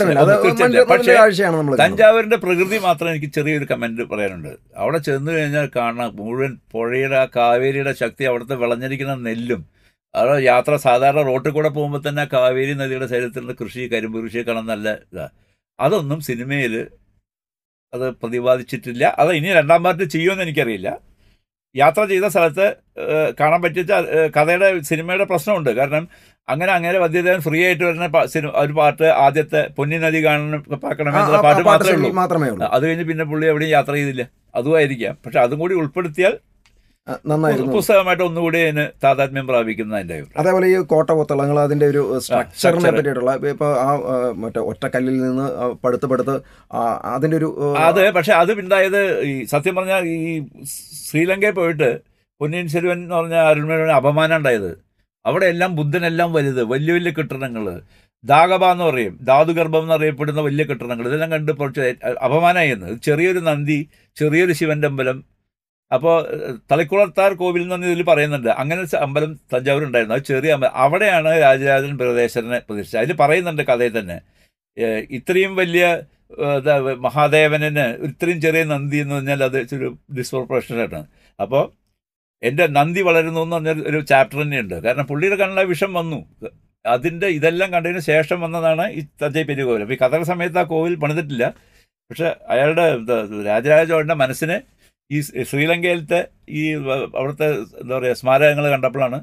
[1.87, 4.49] തഞ്ചാവൂരിന്റെ പ്രകൃതി മാത്രം എനിക്ക് ചെറിയൊരു കമന്റ് പറയാനുണ്ട്.
[4.77, 6.17] അവിടെ ചെന്ന് കഴിഞ്ഞാൽ കാണാം.
[6.17, 9.75] മുഴുവൻ പുഴയുടെ ആ കാവേരിയുടെ ശക്തി അവിടുത്തെ വിളഞ്ഞിരിക്കുന്ന നെല്ലും
[10.15, 14.89] അവിടെ യാത്ര സാധാരണ റോട്ടിൽ കൂടെ പോകുമ്പോൾ തന്നെ കാവേരി നദിയുടെ ശരീരത്തിലുള്ള കൃഷി കരിമ്പ് കൃഷി കാണാൻ നല്ല
[15.13, 15.27] ഇതാ.
[15.79, 16.75] അതൊന്നും സിനിമയിൽ
[17.93, 19.05] അത് പ്രതിപാദിച്ചിട്ടില്ല.
[19.23, 20.89] അത് ഇനി രണ്ടാം പാർട്ട് ചെയ്യുമെന്ന് എനിക്കറിയില്ല.
[21.75, 22.67] യാത്ര ചെയ്ത സ്ഥലത്ത്
[23.41, 23.93] കാണാൻ പറ്റിച്ച
[24.37, 25.71] കഥയുടെ സിനിമയുടെ പ്രശ്നമുണ്ട്.
[25.79, 26.05] കാരണം
[26.49, 31.13] അങ്ങനെ അങ്ങനെ വദ്യദേവൻ ഫ്രീ ആയിട്ട് വരുന്ന സിനിമ ഒരു പാട്ട് ആദ്യത്തെ പൊന്നി നദി കാണണം ആ, പാക്കണം
[31.15, 32.11] ആ, എന്നുള്ള പാട്ട് മാത്രമേ ഉള്ളൂ.
[32.23, 32.67] മാത്രമേ ഉള്ളൂ.
[32.77, 34.25] അത് കഴിഞ്ഞ് പിന്നെ പുള്ളി എവിടെയും യാത്ര ചെയ്തില്ല.
[34.55, 35.15] അതുമായിരിക്കാം.
[35.25, 36.35] പക്ഷെ അതും കൂടി ഉൾപ്പെടുത്തിയാൽ
[37.31, 37.73] നന്നായിരുന്നു.
[37.77, 43.69] പുസ്തകമായിട്ട് ഒന്നുകൂടി അതിന് താതാത്മ്യം പ്രാപിക്കുന്ന എന്റെ അതേപോലെ ഈ കോട്ട കൊത്തളങ്ങൾ അതിന്റെ ഒരു സ്ട്രക്ചറിനെ പറ്റിയിട്ടുള്ള ഇപ്പൊ
[43.87, 43.91] ആ
[44.43, 45.47] മറ്റേ ഒറ്റക്കല്ലിൽ നിന്ന്
[45.83, 46.35] പടുത്ത് പടുത്ത്
[46.77, 46.85] അതിന്റെ
[47.15, 47.49] അതിന്റെ ഒരു
[47.89, 49.01] അത് പക്ഷെ അത് ഉണ്ടായത്
[49.31, 50.33] ഈ സത്യം പറഞ്ഞാൽ ഈ
[51.09, 51.91] ശ്രീലങ്കയിൽ പോയിട്ട്
[52.41, 54.71] പൊന്നിയിൻ സെൽവൻ എന്ന് പറഞ്ഞ അരുൺമേനോന് അപമാനം ഉണ്ടായത്.
[55.25, 57.67] അവിടെ എല്ലാം ബുദ്ധനെല്ലാം വലുത് വലിയ വലിയ കെട്ടിടങ്ങൾ
[58.25, 61.05] ദാഗബ എന്ന് പറയും ധാതുഗർഭം എന്നറിയപ്പെടുന്ന വലിയ കെട്ടിടങ്ങൾ.
[61.11, 61.83] ഇതെല്ലാം കണ്ട് കുറച്ച്
[62.27, 63.79] അപമാനമായിരുന്നു ചെറിയൊരു നന്ദി
[64.17, 65.19] ചെറിയൊരു ശിവൻ അമ്പലം
[65.93, 66.17] അപ്പോൾ
[66.71, 68.49] തളിക്കുളത്താർ കോവിൽ എന്ന് പറഞ്ഞ ഇതിൽ പറയുന്നുണ്ട്.
[68.49, 73.01] അങ്ങനെ അമ്പലം തഞ്ചാവൂർ ഉണ്ടായിരുന്നു അത് ചെറിയ അമ്പലം അവിടെയാണ് രാജരാജൻ പ്രദേശനെ പ്രതിഷ്ഠിച്ചത്.
[73.03, 74.19] അതിൽ പറയുന്നുണ്ട് കഥയിൽ തന്നെ.
[75.11, 75.85] ഇത്രയും വലിയ
[77.07, 77.69] മഹാദേവനെ
[78.09, 81.01] ഇത്രയും ചെറിയ നന്ദി എന്ന് പറഞ്ഞാൽ അത് ഒരു ഡിസ്പ്രൊപ്പോർഷനാണ്
[81.41, 81.65] അപ്പോൾ
[82.43, 84.75] എന്റെ നന്ദി വളരുന്നു എന്ന് പറഞ്ഞ ഒരു ചാപ്റ്റർ തന്നെയുണ്ട്.
[84.75, 86.19] കാരണം പുള്ളിയുടെ കണ്ണിലെ വിഷം വന്നു.
[86.87, 90.95] അതിന്റെ ഇതെല്ലാം കണ്ടതിന് ശേഷം വന്നതാണ് ഈ തഞ്ചൈ പെരിയ കോവിൽ അപ്പോൾ ഈ കഥയുടെ സമയത്ത് ആ കോവിൽ
[90.95, 91.55] പണിതിട്ടില്ല.
[92.11, 92.85] പക്ഷെ അയാളുടെ
[93.51, 94.57] രാജരാജ ചോഴന്റെ മനസ്സിന്
[95.11, 96.63] ഈ ശ്രീലങ്കയിലത്തെ ഈ
[97.19, 97.49] അവിടുത്തെ
[97.83, 99.19] എന്താ പറയുക സ്മാരകങ്ങൾ കണ്ടപ്പോഴാണ്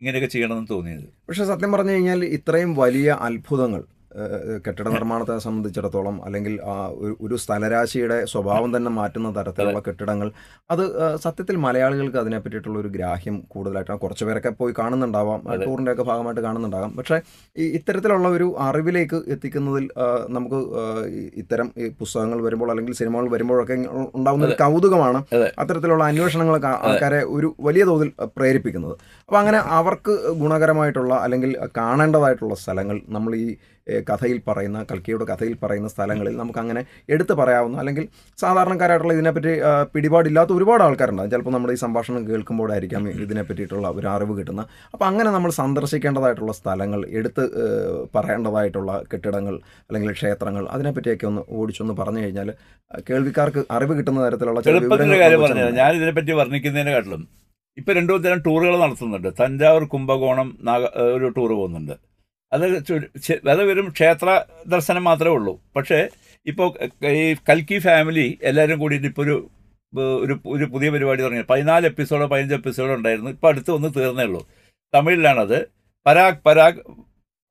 [0.00, 1.06] ഇങ്ങനെയൊക്കെ ചെയ്യണമെന്ന് തോന്നിയത്.
[1.28, 3.82] പക്ഷെ സത്യം പറഞ്ഞു കഴിഞ്ഞാൽ ഇത്രയും വലിയ അത്ഭുതങ്ങൾ
[4.66, 6.60] കെട്ടിട നിർമ്മാണത്തെ സംബന്ധിച്ചിടത്തോളം അല്ലെങ്കിൽ
[7.22, 10.32] ഒരു- സ്ഥലരാശിയുടെ സ്വഭാവം തന്നെ മാറ്റുന്ന തരത്തിലുള്ള കെട്ടിടങ്ങൾ
[10.70, 10.84] അത്
[11.16, 13.98] സത്യത്തിൽ മലയാളികൾക്ക് അതിനെ പറ്റിയിട്ടുള്ള ഒരു ഗ്രാഹ്യം കൂടുതലായിട്ടാണ്.
[13.98, 15.42] കുറച്ച് പേരൊക്കെ പോയി കാണുന്നുണ്ടാവാം.
[15.66, 17.20] ടൂറിന്റെ ഒക്കെ ഭാഗമായിട്ട് കാണുന്നുണ്ടാകാം പക്ഷേ
[17.56, 19.88] ഈ ഇത്തരത്തിലുള്ള ഒരു അറിവിലേക്ക് എത്തിക്കുന്നതിൽ
[20.28, 20.60] നമുക്ക്
[21.34, 23.74] ഇത്തരം ഈ പുസ്തകങ്ങൾ വരുമ്പോൾ അല്ലെങ്കിൽ സിനിമകൾ വരുമ്പോഴൊക്കെ
[24.14, 25.52] ഉണ്ടാകുന്ന ഒരു കൗതുകമാണ് അതെ.
[25.58, 28.92] അത്തരത്തിലുള്ള അന്വേഷണങ്ങളൊക്കെ ആൾക്കാരെ ഒരു വലിയ തോതിൽ പ്രേരിപ്പിക്കുന്നത്.
[29.28, 33.56] അപ്പോൾ അങ്ങനെ അവർക്ക് ഗുണകരമായിട്ടുള്ള അല്ലെങ്കിൽ കാണേണ്ടതായിട്ടുള്ള സ്ഥലങ്ങൾ നമ്മൾ ഈ
[34.08, 38.08] കഥയിൽ പറയുന്ന കൽക്കിയുടെ കഥയിൽ പറയുന്ന സ്ഥലങ്ങളിൽ നമുക്കങ്ങനെ എടുത്തു പറയാവുന്ന അല്ലെങ്കിൽ
[38.38, 39.52] സാധാരണക്കാരായിട്ടുള്ള ഇതിനെപ്പറ്റി
[39.94, 44.64] പിടിപാടില്ലാത്ത ഒരുപാട് ആൾക്കാരുണ്ടാകും ചിലപ്പോൾ നമ്മുടെ ഈ സംഭാഷണം കേൾക്കുമ്പോഴായിരിക്കാം ഇതിനെ പറ്റിയിട്ടുള്ള ഒരു അറിവ് കിട്ടുന്ന.
[44.94, 47.44] അപ്പോൾ അങ്ങനെ നമ്മൾ സന്ദർശിക്കേണ്ടതായിട്ടുള്ള സ്ഥലങ്ങൾ എടുത്ത്
[48.14, 49.54] പറയേണ്ടതായിട്ടുള്ള കെട്ടിടങ്ങൾ
[49.88, 52.50] അല്ലെങ്കിൽ ക്ഷേത്രങ്ങൾ അതിനെപ്പറ്റിയൊക്കെ ഒന്ന് ഓടിച്ചൊന്ന് പറഞ്ഞു കഴിഞ്ഞാൽ
[53.10, 54.60] കേൾവിക്കാർക്ക് അറിവ് കിട്ടുന്ന തരത്തിലുള്ള
[55.80, 57.22] ഞാൻ ഇതിനെപ്പറ്റി വർണിക്കുന്നതിനെക്കാട്ടിലും
[57.78, 59.28] ഇപ്പം രണ്ടു തരം ടൂറുകൾ നടത്തുന്നുണ്ട്.
[59.40, 60.82] തഞ്ചാവൂർ കുംഭകോണം നാഗ
[61.14, 61.94] ഒരു ടൂർ പോകുന്നുണ്ട്.
[62.54, 62.64] അത്
[63.52, 64.28] അത് വെറും ക്ഷേത്ര
[64.66, 65.54] ദർശനം മാത്രമേ ഉള്ളൂ.
[65.76, 66.08] പക്ഷേ
[66.46, 66.68] ഇപ്പോൾ
[67.06, 69.36] ഈ കൽക്കി ഫാമിലി എല്ലാവരും കൂടിയിട്ട് ഇപ്പോൾ ഒരു
[70.24, 71.44] ഒരു ഒരു പുതിയ പരിപാടി തുടങ്ങി.
[71.50, 73.30] പതിനാല് എപ്പിസോഡോ പതിനഞ്ച് എപ്പിസോഡോ ഉണ്ടായിരുന്നു.
[73.30, 74.40] ഇപ്പോൾ അടുത്ത് ഒന്ന് തീർന്നേ ഉള്ളൂ.
[74.94, 75.58] തമിഴിലാണത്.
[76.06, 76.80] പരാഗ് പരാഗ്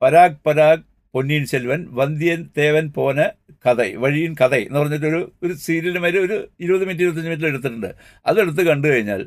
[0.02, 0.84] പരാഗ് പരാഗ്
[1.14, 3.20] പൊന്നിയിൻ സെൽവൻ വന്ധ്യൻ തേവൻ പോന
[3.66, 7.90] കഥ വഴിയിൻ കഥ എന്ന് പറഞ്ഞിട്ടൊരു ഒരു സീരിയൽ മാതിരി ഒരു ഇരുപത് മിനിറ്റ് ഇരുപത്തഞ്ച് മിനിറ്റ് എടുത്തിട്ടുണ്ട്.
[8.26, 9.22] അതെടുത്ത് കണ്ടു കഴിഞ്ഞാൽ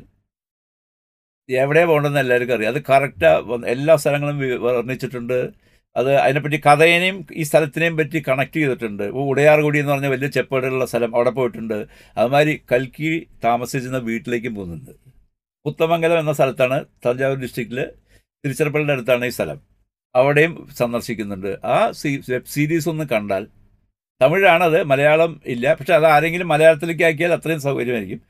[1.49, 2.73] എവിടെ പോകണമെന്ന് എല്ലാവർക്കും അറിയാം.
[2.75, 3.31] അത് കറക്റ്റാ
[3.67, 5.39] എല്ലാ സ്ഥലങ്ങളും വർണിച്ചിട്ടുണ്ട്.
[5.97, 9.03] അത് അതിനെപ്പറ്റി കഥേനെയും ഈ സ്ഥലത്തിനെയും പറ്റി കണക്ട് ചെയ്തിട്ടുണ്ട്.
[9.03, 11.87] ഇപ്പോൾ ഉടയാർകുടി എന്ന് പറഞ്ഞ വലിയ ചെപ്പേടുള്ള സ്ഥലം അവിടെ പോയിട്ടുണ്ട്.
[12.17, 14.91] അതുമാതിരി കൽക്കി താമസിച്ചിരുന്ന വീട്ടിലേക്കും പോകുന്നുണ്ട്.
[15.65, 17.85] പുത്തമംഗലം എന്ന സ്ഥലത്താണ് തഞ്ചാവൂർ ഡിസ്ട്രിക്റ്റിൽ
[18.43, 19.61] തിരുച്ചിറപ്പള്ളിയുടെ അടുത്താണ് ഈ സ്ഥലം.
[20.15, 21.57] അവിടെയും സന്ദർശിക്കുന്നുണ്ട്.
[21.65, 23.47] ആ സീ വെബ് സീരീസ് ഒന്ന് കണ്ടാൽ
[24.21, 25.73] തമിഴാണത് മലയാളം ഇല്ല.
[25.73, 28.21] പക്ഷെ അത് ആരെങ്കിലും മലയാളത്തിലേക്ക് ആക്കിയാൽ അത്രയും സൗകര്യമായിരിക്കും.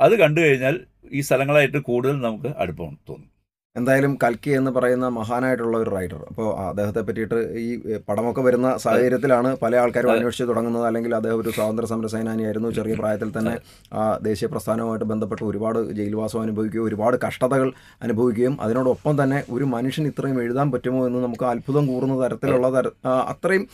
[0.00, 0.80] അത് കണ്ടു കഴിഞ്ഞാൽ
[1.12, 3.33] ഈ സ്ഥലങ്ങളായിട്ട് കൂടുതൽ നമുക്ക് അടുപ്പം തോന്നും.
[3.76, 7.70] എന്തായാലും കൽക്കി എന്ന് പറയുന്ന മഹാനായിട്ടുള്ള ഒരു റൈറ്റർ അപ്പോൾ അദ്ദേഹത്തെ പറ്റിയിട്ട് ഈ
[8.08, 10.10] പടമൊക്കെ വരുന്ന സാഹചര്യത്തിലാണ് പല ആൾക്കാരും.
[10.12, 10.84] അന്വേഷിച്ച് തുടങ്ങുന്നത്.
[10.86, 12.68] അല്ലെങ്കിൽ അദ്ദേഹം ഒരു സ്വാതന്ത്ര്യ സമര സേനാനിയായിരുന്നു.
[12.70, 13.54] ചെറിയ പ്രായത്തിൽ തന്നെ
[13.92, 17.72] ആ ദേശീയ പ്രസ്ഥാനവുമായിട്ട് ബന്ധപ്പെട്ട് ഒരുപാട് ജയിൽവാസം അനുഭവിക്കുകയും ഒരുപാട് കഷ്ടതകൾ
[18.02, 22.86] അനുഭവിക്കുകയും അതിനോടൊപ്പം തന്നെ ഒരു മനുഷ്യൻ ഇത്രയും എഴുതാൻ പറ്റുമോ എന്ന് നമുക്ക് അത്ഭുതം കൂറുന്ന തരത്തിലുള്ള തര
[23.32, 23.66] അത്രയും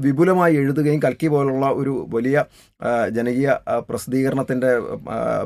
[0.00, 2.36] വിപുലമായി എഴുതുകയും കൽക്കി പോലുള്ള ഒരു വലിയ
[3.10, 3.48] ജനകീയ
[3.88, 4.72] പ്രസിദ്ധീകരണത്തിന്റെ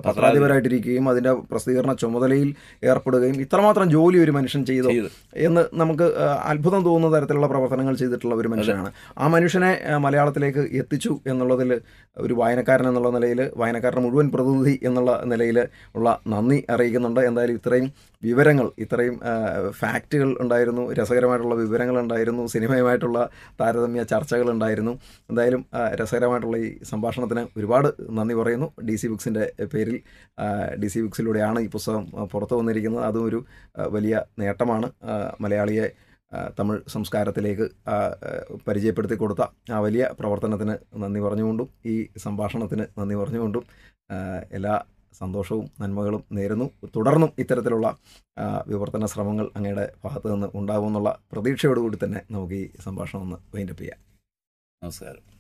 [0.07, 2.51] പത്രാധിപരായിട്ടിരിക്കുകയും അതിന്റെ പ്രസിദ്ധീകരണ ചുമതലയിൽ
[2.84, 4.89] ഏർപ്പെടുകയും ഇത്രമാത്രം ജോലി ഒരു മനുഷ്യൻ ചെയ്തു
[5.37, 6.07] എന്ന് നമുക്ക്
[6.53, 8.93] അത്ഭുതം തോന്നുന്ന തരത്തിലുള്ള പ്രവർത്തനങ്ങൾ ചെയ്തിട്ടുള്ള ഒരു മനുഷ്യനാണ്.
[9.18, 11.80] ആ മനുഷ്യനെ മലയാളത്തിലേക്ക് എത്തിച്ചു എന്നുള്ളതിൽ
[12.16, 15.59] ഒരു വായനക്കാരൻ എന്നുള്ള നിലയിൽ വായനക്കാരുടെ മുഴുവൻ പ്രതിനിധി എന്നുള്ള നിലയിൽ
[15.95, 17.20] ഉള്ള നന്ദി അറിയിക്കുന്നുണ്ട്.
[17.20, 17.91] എന്തായാലും ഇത്രയും
[18.22, 19.16] വിവരങ്ങൾ ഇത്രയും
[19.80, 23.18] ഫാക്റ്റുകൾ ഉണ്ടായിരുന്നു രസകരമായിട്ടുള്ള വിവരങ്ങൾ ഉണ്ടായിരുന്നു സിനിമയുമായിട്ടുള്ള
[23.60, 24.92] താരതമ്യ ചർച്ചകൾ ഉണ്ടായിരുന്നു.
[25.30, 25.64] എന്തായാലും
[26.00, 28.68] രസകരമായിട്ടുള്ള ഈ സംഭാഷണത്തിന് ഒരുപാട് നന്ദി പറയുന്നു.
[28.88, 29.44] ഡി സി ബുക്സിന്റെ
[29.74, 29.98] പേരിൽ
[30.82, 33.04] ഡി സി ബുക്സിലൂടെയാണ് ഈ പുസ്തകം പുറത്തു വന്നിരിക്കുന്നത്.
[33.10, 33.40] അതും ഒരു
[33.96, 34.88] വലിയ നേട്ടമാണ്
[35.40, 35.88] മലയാളിയെ
[36.58, 37.66] തമിഴ് സംസ്കാരത്തിലേക്ക്
[38.68, 39.42] പരിചയപ്പെടുത്തി കൊടുത്ത
[39.76, 41.96] ആ വലിയ പ്രവർത്തനത്തിന് നന്ദി പറഞ്ഞുകൊണ്ടും ഈ
[42.26, 43.64] സംഭാഷണത്തിന് നന്ദി പറഞ്ഞുകൊണ്ടും
[44.58, 44.74] എല്ലാ
[45.18, 46.70] സന്തോഷവും നന്മകളും നേരുന്നു.
[46.96, 47.98] തുടർന്നും ഇത്തരത്തിലുള്ള
[48.66, 54.00] വിവർത്തന ശ്രമങ്ങൾ അങ്ങയുടെ ഭാഗത്തു നിന്ന് ഉണ്ടാകുമെന്നുള്ള പ്രതീക്ഷയോടുകൂടി തന്നെ നമുക്ക് ഈ സംഭാഷണം ഒന്ന് വൈൻഡപ്പ് ചെയ്യാം.
[54.82, 55.32] നമസ്കാരം.